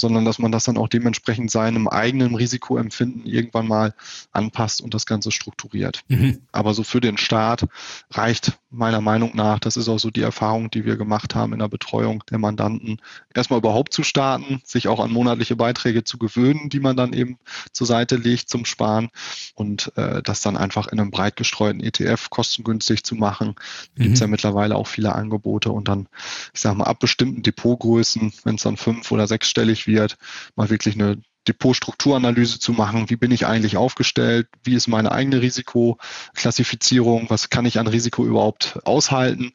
sondern 0.01 0.25
dass 0.25 0.39
man 0.39 0.51
das 0.51 0.65
dann 0.65 0.77
auch 0.77 0.89
dementsprechend 0.89 1.49
seinem 1.51 1.87
eigenen 1.87 2.35
Risikoempfinden 2.35 3.25
irgendwann 3.25 3.67
mal 3.67 3.93
anpasst 4.31 4.81
und 4.81 4.93
das 4.93 5.05
Ganze 5.05 5.31
strukturiert. 5.31 6.01
Mhm. 6.09 6.39
Aber 6.51 6.73
so 6.73 6.83
für 6.83 6.99
den 6.99 7.17
Start 7.17 7.67
reicht 8.09 8.59
meiner 8.69 9.01
Meinung 9.01 9.31
nach, 9.35 9.59
das 9.59 9.77
ist 9.77 9.89
auch 9.89 9.99
so 9.99 10.11
die 10.11 10.21
Erfahrung, 10.21 10.71
die 10.71 10.85
wir 10.85 10.97
gemacht 10.97 11.35
haben 11.35 11.53
in 11.53 11.59
der 11.59 11.67
Betreuung 11.67 12.23
der 12.29 12.37
Mandanten, 12.37 12.97
erstmal 13.33 13.59
überhaupt 13.59 13.93
zu 13.93 14.03
starten, 14.03 14.61
sich 14.65 14.87
auch 14.87 14.99
an 14.99 15.11
monatliche 15.11 15.55
Beiträge 15.55 16.03
zu 16.03 16.17
gewöhnen, 16.17 16.69
die 16.69 16.79
man 16.79 16.97
dann 16.97 17.13
eben 17.13 17.37
zur 17.71 17.87
Seite 17.87 18.15
legt 18.15 18.49
zum 18.49 18.65
Sparen 18.65 19.09
und 19.55 19.91
äh, 19.97 20.21
das 20.23 20.41
dann 20.41 20.57
einfach 20.57 20.87
in 20.87 20.99
einem 20.99 21.11
breit 21.11 21.35
gestreuten 21.35 21.81
ETF 21.81 22.29
kostengünstig 22.29 23.03
zu 23.03 23.15
machen. 23.15 23.55
Mhm. 23.95 24.03
Gibt 24.03 24.15
es 24.15 24.19
ja 24.21 24.27
mittlerweile 24.27 24.75
auch 24.75 24.87
viele 24.87 25.13
Angebote 25.13 25.71
und 25.71 25.87
dann, 25.87 26.07
ich 26.53 26.61
sage 26.61 26.77
mal, 26.77 26.85
ab 26.85 26.99
bestimmten 26.99 27.43
Depotgrößen, 27.43 28.33
wenn 28.43 28.55
es 28.55 28.63
dann 28.63 28.77
fünf- 28.77 29.11
oder 29.11 29.27
sechsstellig 29.27 29.87
wird, 29.91 30.17
mal 30.55 30.69
wirklich 30.69 30.95
eine 30.95 31.21
Depotstrukturanalyse 31.47 32.59
zu 32.59 32.71
machen. 32.71 33.09
Wie 33.09 33.15
bin 33.15 33.31
ich 33.31 33.47
eigentlich 33.47 33.75
aufgestellt? 33.75 34.47
Wie 34.63 34.75
ist 34.75 34.87
meine 34.87 35.11
eigene 35.11 35.41
Risikoklassifizierung? 35.41 37.29
Was 37.29 37.49
kann 37.49 37.65
ich 37.65 37.79
an 37.79 37.87
Risiko 37.87 38.25
überhaupt 38.25 38.79
aushalten? 38.85 39.53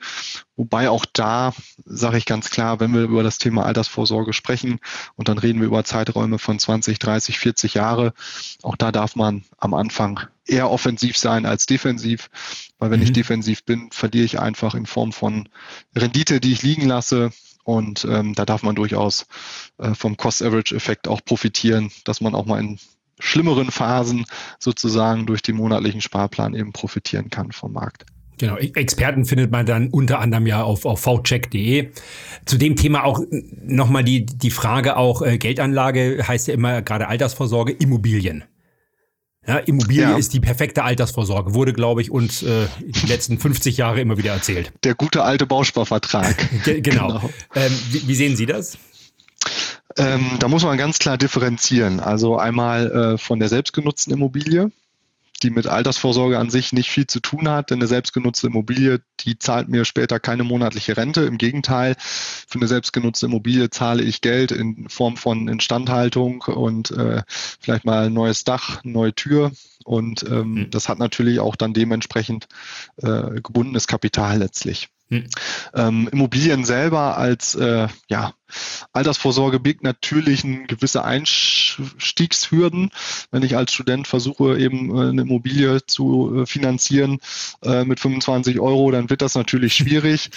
Wobei 0.57 0.91
auch 0.91 1.05
da 1.05 1.53
sage 1.85 2.19
ich 2.19 2.27
ganz 2.27 2.51
klar, 2.51 2.81
wenn 2.81 2.93
wir 2.93 3.03
über 3.03 3.23
das 3.23 3.39
Thema 3.39 3.67
Altersvorsorge 3.67 4.33
sprechen 4.33 4.81
und 5.15 5.29
dann 5.29 5.39
reden 5.39 5.61
wir 5.61 5.69
über 5.69 5.85
Zeiträume 5.85 6.41
von 6.41 6.59
20, 6.59 6.99
30, 6.99 7.39
40 7.39 7.75
Jahre, 7.75 8.15
auch 8.63 8.77
da 8.77 8.91
darf 8.91 9.15
man 9.15 9.45
am 9.59 9.75
Anfang 9.75 10.21
eher 10.45 10.71
offensiv 10.71 11.17
sein 11.17 11.47
als 11.47 11.67
defensiv, 11.67 12.31
weil 12.79 12.91
wenn 12.91 13.01
mhm. 13.01 13.07
ich 13.07 13.13
defensiv 13.13 13.65
bin, 13.65 13.91
verliere 13.93 14.25
ich 14.25 14.41
einfach 14.41 14.75
in 14.75 14.87
Form 14.87 15.13
von 15.13 15.49
Rendite, 15.95 16.41
die 16.41 16.53
ich 16.53 16.63
liegen 16.63 16.87
lasse, 16.87 17.31
und 17.67 18.07
ähm, 18.09 18.35
da 18.35 18.45
darf 18.45 18.63
man 18.63 18.77
durchaus 18.77 19.27
äh, 19.79 19.93
vom 19.95 20.17
Cost-Average-Effekt 20.17 21.09
auch 21.09 21.21
profitieren, 21.25 21.91
dass 22.05 22.21
man 22.21 22.37
auch 22.37 22.47
mal 22.47 22.61
in 22.61 22.79
schlimmeren 23.19 23.73
Phasen 23.73 24.25
sozusagen 24.61 25.27
durch 25.27 25.43
den 25.43 25.57
monatlichen 25.57 26.01
Sparplan 26.01 26.55
eben 26.55 26.73
profitieren 26.73 27.29
kann 27.29 27.51
vom 27.51 27.73
Markt. 27.73 28.07
Genau, 28.39 28.57
e- 28.57 28.71
Experten 28.75 29.25
findet 29.25 29.51
man 29.51 29.67
dann 29.67 29.89
unter 29.89 30.21
anderem 30.21 30.47
ja 30.47 30.63
auf, 30.63 30.85
auf 30.85 31.01
vcheck.de. 31.01 31.91
Zu 32.45 32.57
dem 32.57 32.77
Thema 32.77 33.05
auch 33.05 33.21
nochmal 33.65 34.05
die, 34.05 34.27
die 34.27 34.51
Frage 34.51 34.97
auch, 34.97 35.23
äh, 35.23 35.37
Geldanlage 35.37 36.23
heißt 36.27 36.47
ja 36.47 36.55
immer 36.55 36.83
gerade 36.83 37.09
Altersvorsorge, 37.09 37.73
Immobilien. 37.73 38.45
Ja, 39.47 39.59
Immobilie 39.59 40.03
ja. 40.03 40.17
ist 40.17 40.33
die 40.33 40.41
perfekte 40.41 40.83
Altersvorsorge, 40.83 41.55
wurde, 41.55 41.73
glaube 41.73 42.03
ich, 42.03 42.11
uns 42.11 42.43
äh, 42.43 42.67
die 42.81 43.07
letzten 43.07 43.39
50 43.39 43.77
Jahre 43.77 44.01
immer 44.01 44.19
wieder 44.19 44.33
erzählt. 44.33 44.73
Der 44.83 44.95
gute 44.95 45.23
alte 45.23 45.47
Bausparvertrag. 45.47 46.37
genau. 46.65 46.81
genau. 46.83 47.31
Ähm, 47.55 47.73
wie, 47.91 48.09
wie, 48.09 48.15
sehen 48.15 48.37
Sie 48.37 48.47
das? 48.47 48.77
Ähm, 49.97 50.33
da 50.41 50.49
muss 50.49 50.65
man 50.65 50.77
ganz 50.77 50.99
klar 50.99 51.17
differenzieren. 51.17 52.01
Also 52.01 52.39
einmal 52.39 53.15
äh, 53.15 53.19
von 53.19 53.39
der 53.39 53.49
selbstgenutzten 53.49 54.13
Immobilie 54.13 54.71
die 55.43 55.51
mit 55.51 55.67
Altersvorsorge 55.67 56.39
an 56.39 56.51
sich 56.51 56.73
nicht 56.73 56.91
viel 56.91 57.07
zu 57.07 57.21
tun 57.21 57.49
hat, 57.49 57.71
denn 57.71 57.79
eine 57.79 57.87
selbstgenutzte 57.87 58.49
Immobilie, 58.49 59.01
die 59.21 59.39
zahlt 59.39 59.69
mir 59.69 59.85
später 59.85 60.21
keine 60.21 60.45
monatliche 60.45 60.97
Rente. 60.97 61.23
Im 61.23 61.39
Gegenteil, 61.39 61.97
für 61.99 62.59
eine 62.59 62.69
selbstgenutzte 62.69 63.27
Immobilie 63.27 63.71
zahle 63.71 64.03
ich 64.03 64.21
Geld 64.21 64.53
in 64.53 64.89
Form 64.89 65.17
von 65.17 65.49
Instandhaltung 65.49 66.43
und 66.43 66.91
äh, 66.91 67.23
vielleicht 67.29 67.85
mal 67.85 68.07
ein 68.07 68.13
neues 68.13 68.45
Dach, 68.45 68.83
eine 68.83 68.93
neue 68.93 69.15
Tür. 69.15 69.53
Und 69.87 70.25
ähm, 70.25 70.55
mhm. 70.55 70.71
das 70.71 70.89
hat 70.89 70.99
natürlich 70.99 71.41
auch 71.41 71.57
dann 71.57 71.73
dementsprechend 71.73 72.49
äh, 72.97 73.41
gebundenes 73.41 73.87
Kapital 73.87 74.39
letztlich. 74.39 74.89
Hm. 75.09 75.25
Ähm, 75.73 76.09
Immobilien 76.11 76.65
selber 76.65 77.17
als 77.17 77.55
äh, 77.55 77.87
ja, 78.09 78.35
Altersvorsorge 78.93 79.61
birgt 79.61 79.85
natürlich 79.85 80.43
eine 80.43 80.67
gewisse 80.67 81.05
Einstiegshürden. 81.05 82.91
Wenn 83.31 83.43
ich 83.45 83.57
als 83.57 83.73
Student 83.73 84.09
versuche, 84.09 84.59
eben 84.59 84.91
äh, 84.91 85.09
eine 85.11 85.23
Immobilie 85.23 85.85
zu 85.87 86.43
äh, 86.43 86.47
finanzieren 86.47 87.19
äh, 87.63 87.85
mit 87.85 88.01
25 88.01 88.59
Euro, 88.59 88.91
dann 88.91 89.09
wird 89.09 89.23
das 89.23 89.37
natürlich 89.37 89.75
schwierig. 89.77 90.31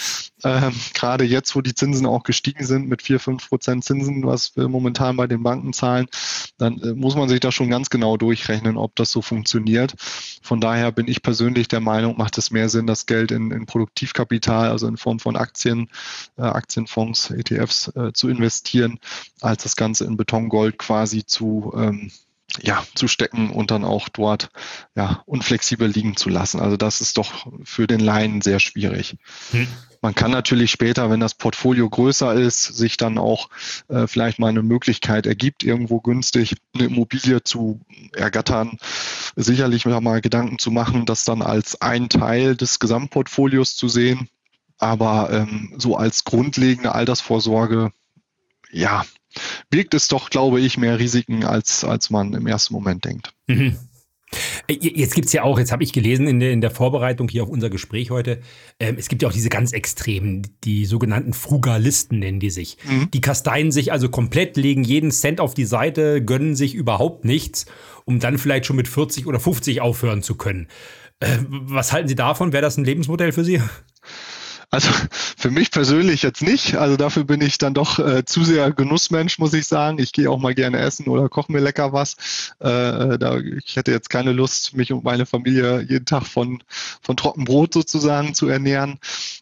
ähm, 0.44 0.74
gerade 0.94 1.24
jetzt, 1.24 1.56
wo 1.56 1.62
die 1.62 1.74
Zinsen 1.74 2.06
auch 2.06 2.22
gestiegen 2.22 2.66
sind 2.66 2.88
mit 2.88 3.02
4, 3.02 3.20
5 3.20 3.50
Prozent 3.50 3.84
Zinsen, 3.84 4.24
was 4.26 4.56
wir 4.56 4.68
momentan 4.68 5.18
bei 5.18 5.26
den 5.26 5.42
Banken 5.42 5.74
zahlen, 5.74 6.08
dann 6.60 6.80
äh, 6.82 6.94
muss 6.94 7.16
man 7.16 7.28
sich 7.28 7.40
da 7.40 7.52
schon 7.52 7.72
ganz 7.72 7.90
genau 7.90 8.18
durchrechnen, 8.18 8.78
ob 8.78 8.96
das 8.96 9.12
so 9.12 9.24
funktioniert. 9.24 9.39
Von 10.42 10.62
daher 10.62 10.92
bin 10.92 11.08
ich 11.08 11.22
persönlich 11.22 11.68
der 11.68 11.80
Meinung, 11.80 12.18
macht 12.18 12.38
es 12.38 12.52
mehr 12.52 12.70
Sinn, 12.70 12.88
das 12.88 13.06
Geld 13.06 13.32
in, 13.32 13.52
in 13.52 13.66
Produktivkapital, 13.66 14.70
also 14.70 14.88
in 14.88 14.98
Form 14.98 15.20
von 15.20 15.36
Aktien, 15.36 15.90
äh, 16.38 16.42
Aktienfonds, 16.42 17.32
ETFs 17.32 17.96
äh, 17.96 18.14
zu 18.14 18.30
investieren, 18.30 19.00
als 19.42 19.64
das 19.64 19.76
Ganze 19.76 20.06
in 20.06 20.18
Betongold 20.18 20.78
quasi 20.78 21.26
zu 21.26 21.74
ähm, 21.76 22.12
ja, 22.62 22.84
zu 22.96 23.08
stecken 23.08 23.52
und 23.52 23.72
dann 23.72 23.84
auch 23.84 24.10
dort 24.10 24.50
ja, 24.96 25.22
unflexibel 25.26 25.88
liegen 25.88 26.16
zu 26.18 26.30
lassen. 26.30 26.60
Also 26.60 26.78
das 26.78 27.02
ist 27.02 27.18
doch 27.18 27.48
für 27.64 27.88
den 27.88 28.00
Laien 28.00 28.42
sehr 28.42 28.60
schwierig. 28.60 29.18
Hm. 29.52 29.68
Man 30.02 30.16
kann 30.16 30.32
natürlich 30.32 30.72
später, 30.72 31.10
wenn 31.10 31.20
das 31.20 31.36
Portfolio 31.36 31.90
größer 31.90 32.34
ist, 32.34 32.64
sich 32.64 32.96
dann 32.96 33.18
auch 33.18 33.50
äh, 33.90 34.08
vielleicht 34.08 34.40
mal 34.40 34.48
eine 34.48 34.64
Möglichkeit 34.64 35.26
ergibt, 35.26 35.64
irgendwo 35.64 36.00
günstig 36.00 36.56
eine 36.74 36.86
Immobilie 36.86 37.44
zu 37.44 37.82
ergattern, 38.14 38.78
sicherlich 39.36 39.86
mal 39.86 40.22
Gedanken 40.22 40.58
zu 40.58 40.72
machen, 40.72 41.06
das 41.06 41.26
dann 41.26 41.42
als 41.42 41.82
ein 41.82 42.08
Teil 42.08 42.56
des 42.56 42.80
Gesamtportfolios 42.80 43.76
zu 43.76 43.90
sehen. 43.90 44.30
Aber 44.78 45.30
ähm, 45.32 45.74
so 45.78 45.98
als 45.98 46.24
grundlegende 46.24 46.96
Altersvorsorge, 46.96 47.92
ja, 48.72 49.04
birgt 49.70 49.94
es 49.94 50.08
doch, 50.08 50.30
glaube 50.30 50.60
ich, 50.60 50.78
mehr 50.78 51.00
Risiken, 51.00 51.44
als, 51.44 51.84
als 51.84 52.10
man 52.10 52.34
im 52.34 52.48
ersten 52.48 52.74
Moment 52.74 53.06
denkt. 53.06 53.34
Mhm. 53.48 53.78
Äh, 54.68 54.78
jetzt 54.80 55.16
gibt 55.16 55.28
es 55.28 55.34
ja 55.34 55.44
auch, 55.44 55.58
jetzt 55.58 55.72
habe 55.72 55.84
ich 55.84 55.94
gelesen 55.94 56.28
in 56.28 56.40
der, 56.40 56.52
in 56.52 56.62
der 56.62 56.72
Vorbereitung 56.72 57.28
hier 57.28 57.44
auf 57.44 57.50
unser 57.50 57.70
Gespräch 57.70 58.12
heute, 58.12 58.40
ähm, 58.80 58.96
es 58.98 59.08
gibt 59.08 59.22
ja 59.22 59.28
auch 59.28 59.34
diese 59.34 59.50
ganz 59.50 59.72
Extremen, 59.72 60.48
die 60.64 60.86
sogenannten 60.86 61.34
Frugalisten 61.34 62.20
nennen 62.20 62.40
die 62.40 62.50
sich. 62.50 62.78
Mhm. 62.86 63.12
Die 63.12 63.22
kasteien 63.22 63.72
sich 63.72 63.92
also 63.92 64.10
komplett, 64.10 64.58
legen 64.58 64.84
jeden 64.84 65.12
Cent 65.12 65.40
auf 65.40 65.54
die 65.54 65.66
Seite, 65.66 66.24
gönnen 66.24 66.56
sich 66.56 66.76
überhaupt 66.76 67.26
nichts, 67.26 67.66
um 68.06 68.20
dann 68.20 68.38
vielleicht 68.38 68.66
schon 68.66 68.76
mit 68.76 68.88
40 68.88 69.28
oder 69.28 69.40
50 69.40 69.82
aufhören 69.82 70.22
zu 70.22 70.36
können. 70.36 70.68
Äh, 71.20 71.38
was 71.50 71.92
halten 71.92 72.08
Sie 72.08 72.16
davon? 72.16 72.54
Wäre 72.54 72.62
das 72.62 72.78
ein 72.78 72.86
Lebensmodell 72.86 73.32
für 73.32 73.44
Sie? 73.44 73.62
Also 74.72 74.90
für 75.38 75.50
mich 75.50 75.72
persönlich 75.72 76.22
jetzt 76.22 76.42
nicht. 76.42 76.76
Also 76.76 76.96
dafür 76.96 77.24
bin 77.24 77.42
ich 77.42 77.58
dann 77.58 77.74
doch 77.74 78.00
äh, 78.00 78.24
zu 78.26 78.44
sehr 78.44 78.72
Genussmensch, 78.72 79.40
muss 79.40 79.54
ich 79.54 79.66
sagen. 79.66 80.00
Ich 80.00 80.12
gehe 80.12 80.30
auch 80.30 80.40
mal 80.40 80.54
gerne 80.54 80.80
essen 80.80 81.08
oder 81.08 81.28
koche 81.30 81.52
mir 81.52 81.60
lecker 81.60 81.92
was. 81.94 82.54
Äh, 82.60 83.18
da, 83.18 83.38
ich 83.40 83.76
hätte 83.76 83.92
jetzt 83.92 84.10
keine 84.10 84.32
Lust, 84.32 84.76
mich 84.76 84.94
und 84.94 85.04
meine 85.04 85.26
Familie 85.26 85.82
jeden 85.82 86.06
Tag 86.06 86.26
von, 86.26 86.64
von 87.02 87.18
Trockenbrot 87.18 87.74
sozusagen 87.74 88.34
zu 88.34 88.48
ernähren. 88.48 89.00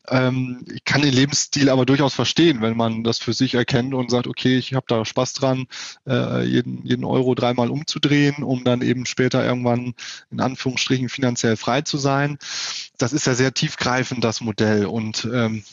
Ähm, 0.07 0.65
ich 0.73 0.85
kann 0.85 1.01
den 1.01 1.13
Lebensstil 1.13 1.69
aber 1.69 1.85
durchaus 1.85 2.13
verstehen, 2.13 2.61
wenn 2.61 2.77
man 2.77 3.03
das 3.03 3.19
für 3.19 3.33
sich 3.33 3.55
erkennt 3.55 3.93
und 3.93 4.09
sagt, 4.09 4.27
okay, 4.27 4.57
ich 4.57 4.73
habe 4.73 4.85
da 4.87 5.03
Spaß 5.03 5.33
dran, 5.33 5.65
äh, 6.07 6.43
jeden, 6.43 6.85
jeden 6.85 7.03
Euro 7.03 7.35
dreimal 7.35 7.69
umzudrehen, 7.69 8.43
um 8.43 8.63
dann 8.63 8.81
eben 8.81 9.05
später 9.05 9.43
irgendwann 9.43 9.93
in 10.31 10.39
Anführungsstrichen 10.39 11.09
finanziell 11.09 11.57
frei 11.57 11.81
zu 11.81 11.97
sein. 11.97 12.37
Das 12.97 13.13
ist 13.13 13.27
ja 13.27 13.35
sehr 13.35 13.53
tiefgreifend, 13.53 14.23
das 14.23 14.41
Modell. 14.41 14.85
Und 14.85 15.16
ähm, 15.25 15.63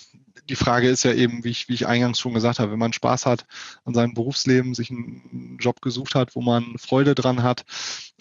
die 0.48 0.56
Frage 0.56 0.88
ist 0.88 1.04
ja 1.04 1.12
eben, 1.12 1.44
wie 1.44 1.50
ich, 1.50 1.68
wie 1.68 1.74
ich 1.74 1.86
eingangs 1.86 2.20
schon 2.20 2.34
gesagt 2.34 2.58
habe, 2.58 2.72
wenn 2.72 2.78
man 2.78 2.92
Spaß 2.92 3.26
hat 3.26 3.46
an 3.84 3.94
seinem 3.94 4.14
Berufsleben, 4.14 4.74
sich 4.74 4.90
einen 4.90 5.56
Job 5.58 5.80
gesucht 5.80 6.14
hat, 6.14 6.36
wo 6.36 6.42
man 6.42 6.76
Freude 6.78 7.14
dran 7.14 7.42
hat, 7.42 7.64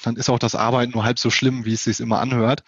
dann 0.04 0.16
ist 0.16 0.30
auch 0.30 0.40
das 0.40 0.56
Arbeiten 0.56 0.94
nur 0.94 1.04
halb 1.04 1.20
so 1.20 1.30
schlimm, 1.30 1.66
wie 1.66 1.74
es 1.74 1.84
sich 1.84 2.00
immer 2.00 2.20
anhört. 2.20 2.64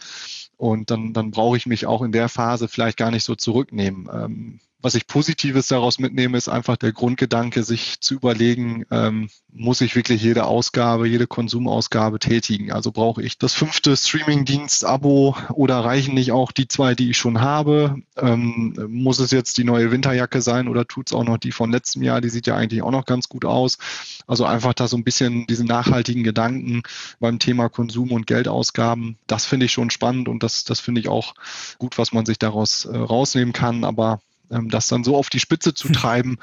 Und 0.58 0.92
dann, 0.92 1.14
dann 1.14 1.32
brauche 1.32 1.58
ich 1.58 1.66
mich 1.66 1.86
auch 1.86 2.02
in 2.02 2.12
der 2.12 2.30
Phase 2.30 2.68
vielleicht 2.68 2.98
gar 2.98 3.12
nicht 3.12 3.24
so 3.24 3.36
zurücknehmen. 3.36 4.10
Ähm, 4.12 4.60
was 4.86 4.94
ich 4.94 5.08
Positives 5.08 5.68
daraus 5.68 5.98
mitnehme, 5.98 6.38
ist 6.38 6.48
einfach 6.48 6.78
der 6.78 6.92
Grundgedanke, 6.92 7.64
sich 7.64 8.02
zu 8.02 8.14
überlegen, 8.14 8.86
ähm, 8.92 9.30
muss 9.52 9.82
ich 9.82 9.96
wirklich 9.96 10.22
jede 10.22 10.46
Ausgabe, 10.46 11.08
jede 11.08 11.26
Konsumausgabe 11.26 12.20
tätigen? 12.20 12.72
Also 12.72 12.92
brauche 12.92 13.24
ich 13.24 13.40
das 13.40 13.56
fünfte 13.56 13.98
Streaming-Dienst-Abo 13.98 15.38
oder 15.54 15.80
reichen 15.80 16.14
nicht 16.14 16.32
auch 16.32 16.52
die 16.52 16.68
zwei, 16.68 16.94
die 16.94 17.10
ich 17.10 17.18
schon 17.18 17.42
habe? 17.42 17.96
Ähm, 18.16 18.78
muss 18.88 19.18
es 19.18 19.32
jetzt 19.32 19.58
die 19.58 19.64
neue 19.64 19.90
Winterjacke 19.90 20.40
sein 20.44 20.68
oder 20.68 20.86
tut 20.86 21.08
es 21.08 21.14
auch 21.14 21.24
noch 21.24 21.40
die 21.40 21.52
von 21.52 21.72
letztem 21.72 22.04
Jahr? 22.04 22.22
Die 22.22 22.30
sieht 22.30 22.46
ja 22.46 22.56
eigentlich 22.56 22.84
auch 22.84 22.92
noch 22.92 23.06
ganz 23.06 23.28
gut 23.28 23.44
aus. 23.44 23.80
Also 24.28 24.46
einfach 24.46 24.76
da 24.76 24.88
so 24.88 24.98
ein 24.98 25.04
bisschen 25.04 25.48
diesen 25.48 25.66
nachhaltigen 25.66 26.24
Gedanken 26.24 26.84
beim 27.20 27.40
Thema 27.40 27.70
Konsum 27.70 28.12
und 28.12 28.28
Geldausgaben, 28.28 29.18
das 29.26 29.48
finde 29.48 29.66
ich 29.66 29.72
schon 29.72 29.90
spannend 29.90 30.30
und 30.30 30.44
das, 30.44 30.64
das 30.64 30.80
finde 30.80 31.02
ich 31.02 31.10
auch 31.10 31.34
gut, 31.80 31.98
was 31.98 32.14
man 32.14 32.28
sich 32.28 32.38
daraus 32.38 32.86
äh, 32.86 32.96
rausnehmen 32.96 33.52
kann. 33.52 33.84
Aber 33.84 34.20
das 34.50 34.88
dann 34.88 35.04
so 35.04 35.16
auf 35.16 35.30
die 35.30 35.40
Spitze 35.40 35.74
zu 35.74 35.90
treiben, 35.92 36.38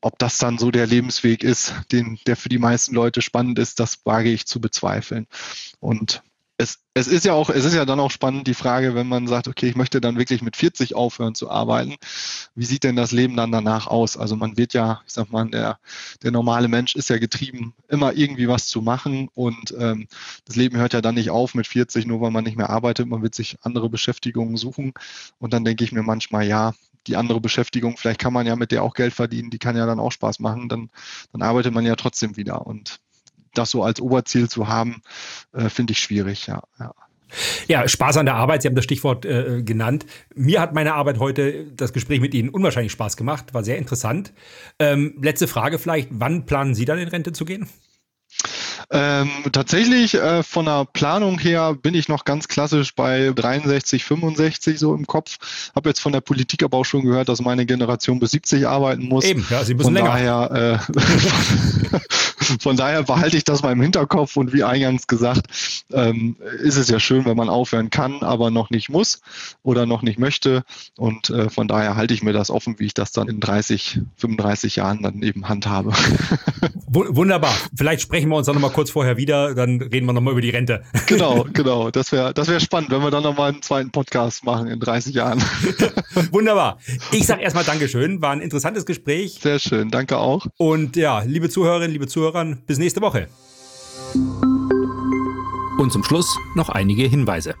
ob 0.00 0.18
das 0.18 0.38
dann 0.38 0.58
so 0.58 0.70
der 0.70 0.86
Lebensweg 0.86 1.42
ist, 1.42 1.74
den, 1.92 2.18
der 2.26 2.36
für 2.36 2.48
die 2.48 2.58
meisten 2.58 2.94
Leute 2.94 3.22
spannend 3.22 3.58
ist, 3.58 3.80
das 3.80 4.04
wage 4.04 4.30
ich 4.30 4.46
zu 4.46 4.60
bezweifeln. 4.60 5.26
Und 5.78 6.22
es, 6.60 6.78
es 6.92 7.08
ist 7.08 7.24
ja 7.24 7.32
auch, 7.32 7.48
es 7.48 7.64
ist 7.64 7.74
ja 7.74 7.86
dann 7.86 8.00
auch 8.00 8.10
spannend 8.10 8.46
die 8.46 8.54
Frage, 8.54 8.94
wenn 8.94 9.06
man 9.06 9.26
sagt, 9.26 9.48
okay, 9.48 9.66
ich 9.66 9.76
möchte 9.76 10.00
dann 10.00 10.18
wirklich 10.18 10.42
mit 10.42 10.56
40 10.56 10.94
aufhören 10.94 11.34
zu 11.34 11.50
arbeiten. 11.50 11.96
Wie 12.54 12.66
sieht 12.66 12.84
denn 12.84 12.96
das 12.96 13.12
Leben 13.12 13.34
dann 13.34 13.50
danach 13.50 13.86
aus? 13.86 14.18
Also 14.18 14.36
man 14.36 14.58
wird 14.58 14.74
ja, 14.74 15.00
ich 15.06 15.14
sag 15.14 15.30
mal, 15.30 15.48
der, 15.48 15.78
der 16.22 16.32
normale 16.32 16.68
Mensch 16.68 16.96
ist 16.96 17.08
ja 17.08 17.18
getrieben, 17.18 17.74
immer 17.88 18.12
irgendwie 18.12 18.46
was 18.46 18.66
zu 18.68 18.82
machen 18.82 19.28
und 19.32 19.74
ähm, 19.78 20.06
das 20.44 20.56
Leben 20.56 20.76
hört 20.76 20.92
ja 20.92 21.00
dann 21.00 21.14
nicht 21.14 21.30
auf 21.30 21.54
mit 21.54 21.66
40, 21.66 22.06
nur 22.06 22.20
weil 22.20 22.30
man 22.30 22.44
nicht 22.44 22.58
mehr 22.58 22.68
arbeitet. 22.68 23.06
Man 23.06 23.22
wird 23.22 23.34
sich 23.34 23.56
andere 23.62 23.88
Beschäftigungen 23.88 24.56
suchen 24.58 24.92
und 25.38 25.54
dann 25.54 25.64
denke 25.64 25.84
ich 25.84 25.92
mir 25.92 26.02
manchmal, 26.02 26.46
ja, 26.46 26.74
die 27.06 27.16
andere 27.16 27.40
Beschäftigung, 27.40 27.96
vielleicht 27.96 28.20
kann 28.20 28.32
man 28.32 28.46
ja 28.46 28.56
mit 28.56 28.72
der 28.72 28.82
auch 28.82 28.94
Geld 28.94 29.14
verdienen, 29.14 29.50
die 29.50 29.58
kann 29.58 29.76
ja 29.76 29.86
dann 29.86 30.00
auch 30.00 30.12
Spaß 30.12 30.40
machen, 30.40 30.68
dann, 30.68 30.90
dann 31.32 31.42
arbeitet 31.42 31.72
man 31.72 31.86
ja 31.86 31.96
trotzdem 31.96 32.36
wieder. 32.36 32.66
Und 32.66 33.00
das 33.54 33.70
so 33.70 33.82
als 33.82 34.00
Oberziel 34.00 34.48
zu 34.48 34.68
haben, 34.68 35.02
äh, 35.52 35.68
finde 35.68 35.92
ich 35.92 35.98
schwierig, 35.98 36.46
ja. 36.46 36.62
ja. 36.78 36.92
Ja, 37.68 37.86
Spaß 37.86 38.16
an 38.16 38.26
der 38.26 38.34
Arbeit, 38.34 38.62
Sie 38.62 38.68
haben 38.68 38.74
das 38.74 38.84
Stichwort 38.84 39.24
äh, 39.24 39.62
genannt. 39.62 40.04
Mir 40.34 40.60
hat 40.60 40.74
meine 40.74 40.94
Arbeit 40.94 41.18
heute, 41.18 41.66
das 41.74 41.92
Gespräch 41.92 42.20
mit 42.20 42.34
Ihnen, 42.34 42.48
unwahrscheinlich 42.48 42.92
Spaß 42.92 43.16
gemacht, 43.16 43.54
war 43.54 43.62
sehr 43.62 43.78
interessant. 43.78 44.32
Ähm, 44.78 45.14
letzte 45.22 45.46
Frage 45.46 45.78
vielleicht, 45.78 46.08
wann 46.10 46.46
planen 46.46 46.74
Sie 46.74 46.84
dann 46.84 46.98
in 46.98 47.08
Rente 47.08 47.32
zu 47.32 47.44
gehen? 47.44 47.68
Ähm, 48.92 49.30
tatsächlich 49.52 50.14
äh, 50.14 50.42
von 50.42 50.64
der 50.64 50.84
Planung 50.84 51.38
her 51.38 51.74
bin 51.74 51.94
ich 51.94 52.08
noch 52.08 52.24
ganz 52.24 52.48
klassisch 52.48 52.94
bei 52.94 53.30
63, 53.34 54.04
65 54.04 54.80
so 54.80 54.94
im 54.94 55.06
Kopf. 55.06 55.38
Habe 55.76 55.90
jetzt 55.90 56.00
von 56.00 56.12
der 56.12 56.20
Politik 56.20 56.64
aber 56.64 56.78
auch 56.78 56.84
schon 56.84 57.02
gehört, 57.02 57.28
dass 57.28 57.40
meine 57.40 57.66
Generation 57.66 58.18
bis 58.18 58.32
70 58.32 58.66
arbeiten 58.66 59.08
muss. 59.08 59.24
Eben, 59.24 59.46
ja, 59.48 59.62
Sie 59.62 59.74
müssen 59.74 59.84
von 59.86 59.94
länger. 59.94 60.08
Daher, 60.48 60.80
äh, 60.90 61.98
von 62.60 62.76
daher 62.76 63.04
behalte 63.04 63.36
ich 63.36 63.44
das 63.44 63.62
mal 63.62 63.70
im 63.70 63.80
Hinterkopf 63.80 64.36
und 64.36 64.52
wie 64.52 64.64
eingangs 64.64 65.06
gesagt, 65.06 65.46
ähm, 65.92 66.36
ist 66.60 66.76
es 66.76 66.88
ja 66.88 66.98
schön, 66.98 67.24
wenn 67.26 67.36
man 67.36 67.48
aufhören 67.48 67.90
kann, 67.90 68.22
aber 68.22 68.50
noch 68.50 68.70
nicht 68.70 68.88
muss 68.88 69.20
oder 69.62 69.86
noch 69.86 70.02
nicht 70.02 70.18
möchte. 70.18 70.64
Und 70.96 71.30
äh, 71.30 71.48
von 71.48 71.68
daher 71.68 71.94
halte 71.94 72.14
ich 72.14 72.24
mir 72.24 72.32
das 72.32 72.50
offen, 72.50 72.78
wie 72.78 72.86
ich 72.86 72.94
das 72.94 73.12
dann 73.12 73.28
in 73.28 73.38
30, 73.38 74.00
35 74.16 74.76
Jahren 74.76 75.02
dann 75.02 75.22
eben 75.22 75.48
handhabe. 75.48 75.92
Wunderbar. 76.88 77.54
Vielleicht 77.76 78.02
sprechen 78.02 78.28
wir 78.30 78.36
uns 78.36 78.46
dann 78.46 78.56
nochmal 78.56 78.72
kurz 78.80 78.92
vorher 78.92 79.18
wieder, 79.18 79.54
dann 79.54 79.78
reden 79.82 80.06
wir 80.06 80.14
nochmal 80.14 80.32
über 80.32 80.40
die 80.40 80.48
Rente. 80.48 80.82
Genau, 81.06 81.44
genau. 81.52 81.90
Das 81.90 82.12
wäre 82.12 82.32
das 82.32 82.48
wär 82.48 82.60
spannend, 82.60 82.90
wenn 82.90 83.02
wir 83.02 83.10
dann 83.10 83.24
nochmal 83.24 83.50
einen 83.50 83.62
zweiten 83.62 83.90
Podcast 83.90 84.44
machen 84.44 84.68
in 84.68 84.80
30 84.80 85.14
Jahren. 85.14 85.42
Wunderbar. 86.30 86.78
Ich 87.10 87.26
sage 87.26 87.42
erstmal 87.42 87.64
Dankeschön. 87.64 88.22
War 88.22 88.30
ein 88.30 88.40
interessantes 88.40 88.86
Gespräch. 88.86 89.40
Sehr 89.42 89.58
schön. 89.58 89.90
Danke 89.90 90.16
auch. 90.16 90.46
Und 90.56 90.96
ja, 90.96 91.20
liebe 91.20 91.50
Zuhörerinnen, 91.50 91.90
liebe 91.90 92.06
Zuhörer, 92.06 92.56
bis 92.66 92.78
nächste 92.78 93.02
Woche. 93.02 93.28
Und 95.78 95.92
zum 95.92 96.04
Schluss 96.04 96.38
noch 96.54 96.70
einige 96.70 97.02
Hinweise. 97.02 97.54